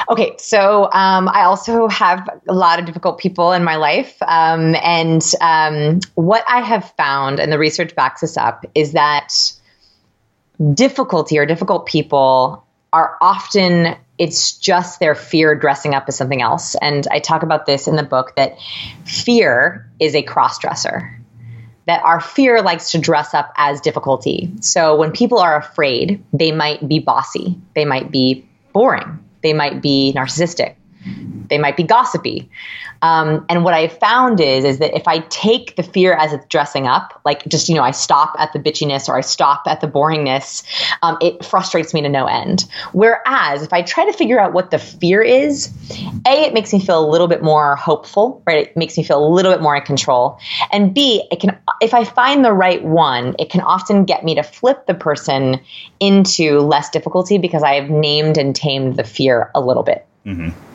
[0.09, 4.17] Okay, so um, I also have a lot of difficult people in my life.
[4.23, 9.35] Um, and um, what I have found, and the research backs this up, is that
[10.75, 16.75] difficulty or difficult people are often it's just their fear dressing up as something else.
[16.81, 18.59] And I talk about this in the book that
[19.05, 21.15] fear is a cross dresser.
[21.87, 24.53] That our fear likes to dress up as difficulty.
[24.61, 29.81] So when people are afraid, they might be bossy, they might be boring, they might
[29.81, 30.75] be narcissistic,
[31.49, 32.49] they might be gossipy.
[33.01, 36.45] Um, and what I found is is that if I take the fear as it's
[36.47, 39.81] dressing up, like just you know, I stop at the bitchiness or I stop at
[39.81, 40.65] the boringness,
[41.03, 42.69] um, it frustrates me to no end.
[42.93, 45.73] Whereas if I try to figure out what the fear is,
[46.27, 48.67] a it makes me feel a little bit more hopeful, right?
[48.67, 50.39] It makes me feel a little bit more in control,
[50.73, 54.35] and b it can if I find the right one, it can often get me
[54.35, 55.61] to flip the person
[56.01, 60.05] into less difficulty because I have named and tamed the fear a little bit.
[60.27, 60.68] Mm-hmm.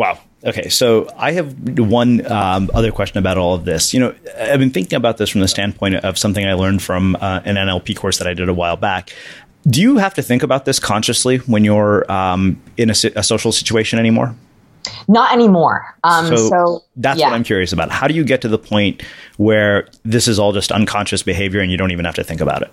[0.00, 0.18] Wow.
[0.46, 3.92] Okay, so I have one um, other question about all of this.
[3.92, 7.16] You know, I've been thinking about this from the standpoint of something I learned from
[7.16, 9.12] uh, an NLP course that I did a while back.
[9.68, 13.52] Do you have to think about this consciously when you're um, in a, a, social
[13.52, 14.34] situation anymore?
[15.06, 15.94] Not anymore.
[16.02, 17.26] Um, so, so, that's yeah.
[17.26, 17.90] what I'm curious about.
[17.90, 19.02] How do you get to the point
[19.36, 22.62] where this is all just unconscious behavior and you don't even have to think about
[22.62, 22.72] it?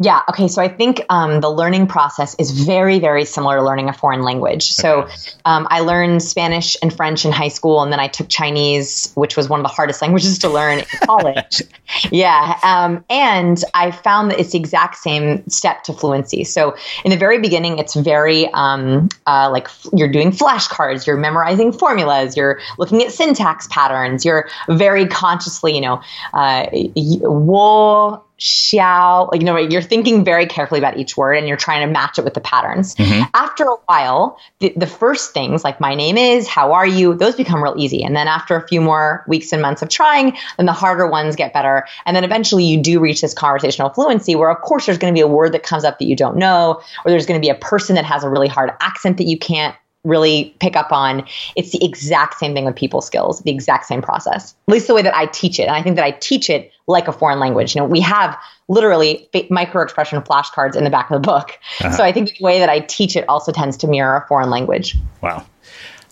[0.00, 0.20] Yeah.
[0.28, 0.46] Okay.
[0.46, 4.22] So I think um, the learning process is very, very similar to learning a foreign
[4.22, 4.70] language.
[4.70, 5.08] So
[5.44, 9.36] um, I learned Spanish and French in high school, and then I took Chinese, which
[9.36, 11.62] was one of the hardest languages to learn in college.
[12.12, 12.58] yeah.
[12.62, 16.44] Um, and I found that it's the exact same step to fluency.
[16.44, 21.72] So in the very beginning, it's very um, uh, like you're doing flashcards, you're memorizing
[21.72, 26.00] formulas, you're looking at syntax patterns, you're very consciously, you know,
[26.34, 31.86] uh, wo xiao, you know, you're thinking very carefully about each word and you're trying
[31.86, 32.94] to match it with the patterns.
[32.94, 33.24] Mm-hmm.
[33.34, 37.34] After a while, the, the, first things like my name is, how are you, those
[37.34, 38.04] become real easy.
[38.04, 41.34] And then after a few more weeks and months of trying, then the harder ones
[41.34, 41.86] get better.
[42.06, 45.18] And then eventually you do reach this conversational fluency where, of course, there's going to
[45.18, 47.50] be a word that comes up that you don't know, or there's going to be
[47.50, 49.74] a person that has a really hard accent that you can't
[50.04, 51.26] really pick up on.
[51.56, 54.54] It's the exact same thing with people skills, the exact same process.
[54.68, 55.64] At least the way that I teach it.
[55.64, 57.74] And I think that I teach it like a foreign language.
[57.74, 58.38] You know, we have
[58.68, 61.58] literally micro expression flashcards in the back of the book.
[61.80, 61.90] Uh-huh.
[61.90, 64.50] So I think the way that I teach it also tends to mirror a foreign
[64.50, 64.96] language.
[65.20, 65.44] Wow.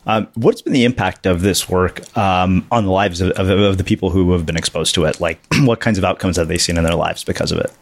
[0.06, 3.76] Um, what's been the impact of this work um, on the lives of, of, of
[3.76, 5.20] the people who have been exposed to it?
[5.20, 7.72] Like, what kinds of outcomes have they seen in their lives because of it?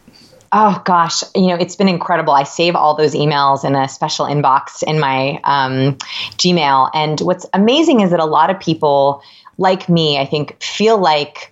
[0.57, 2.31] Oh gosh, you know, it's been incredible.
[2.31, 5.97] I save all those emails in a special inbox in my um,
[6.37, 6.89] Gmail.
[6.93, 9.21] And what's amazing is that a lot of people
[9.57, 11.51] like me, I think, feel like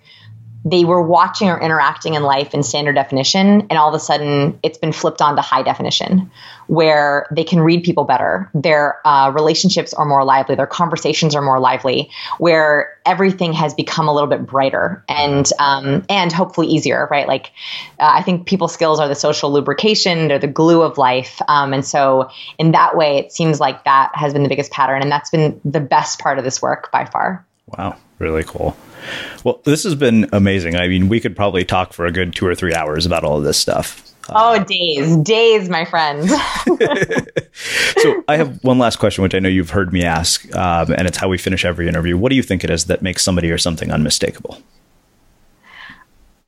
[0.64, 4.58] they were watching or interacting in life in standard definition and all of a sudden
[4.62, 6.30] it's been flipped on to high definition
[6.68, 8.50] where they can read people better.
[8.54, 10.54] Their uh, relationships are more lively.
[10.54, 16.06] Their conversations are more lively where everything has become a little bit brighter and um,
[16.08, 17.28] and hopefully easier right?
[17.28, 17.52] Like
[18.00, 21.40] uh, i think people skills are the social lubrication they're the glue of life.
[21.46, 25.02] Um, and so in that way it seems like that has been the biggest pattern
[25.02, 27.44] and that's been the best part of this work by far.
[27.66, 27.96] Wow.
[28.18, 28.74] Really cool
[29.44, 30.76] well, this has been amazing.
[30.76, 33.38] I mean, we could probably talk for a good two or three hours about all
[33.38, 34.10] of this stuff.
[34.30, 36.28] Oh, days, days, my friend.
[37.96, 41.06] so, I have one last question, which I know you've heard me ask, um, and
[41.06, 42.16] it's how we finish every interview.
[42.16, 44.58] What do you think it is that makes somebody or something unmistakable?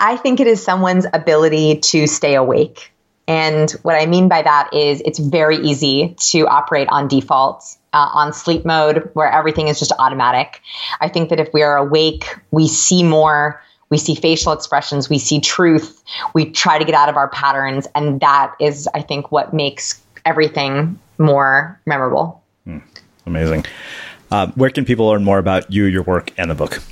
[0.00, 2.92] I think it is someone's ability to stay awake.
[3.28, 8.10] And what I mean by that is it's very easy to operate on default uh,
[8.12, 10.60] on sleep mode where everything is just automatic.
[11.00, 15.18] I think that if we are awake, we see more, we see facial expressions, we
[15.18, 16.02] see truth,
[16.34, 17.86] we try to get out of our patterns.
[17.94, 22.42] And that is, I think, what makes everything more memorable.
[22.64, 22.78] Hmm.
[23.24, 23.64] Amazing.
[24.30, 26.82] Uh, where can people learn more about you, your work, and the book?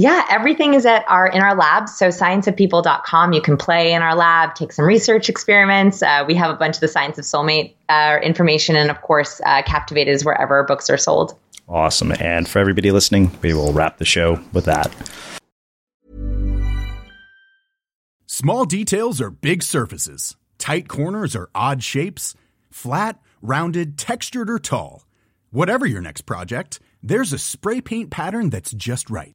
[0.00, 1.94] Yeah, everything is at our in our labs.
[1.94, 3.34] So scienceofpeople.com.
[3.34, 6.02] You can play in our lab, take some research experiments.
[6.02, 9.42] Uh, we have a bunch of the Science of Soulmate uh, information, and of course,
[9.44, 11.38] uh, Captivate is wherever books are sold.
[11.68, 12.12] Awesome.
[12.12, 14.90] And for everybody listening, we will wrap the show with that.
[18.24, 20.34] Small details are big surfaces.
[20.56, 22.34] Tight corners are odd shapes.
[22.70, 25.04] Flat, rounded, textured, or tall.
[25.50, 29.34] Whatever your next project, there's a spray paint pattern that's just right.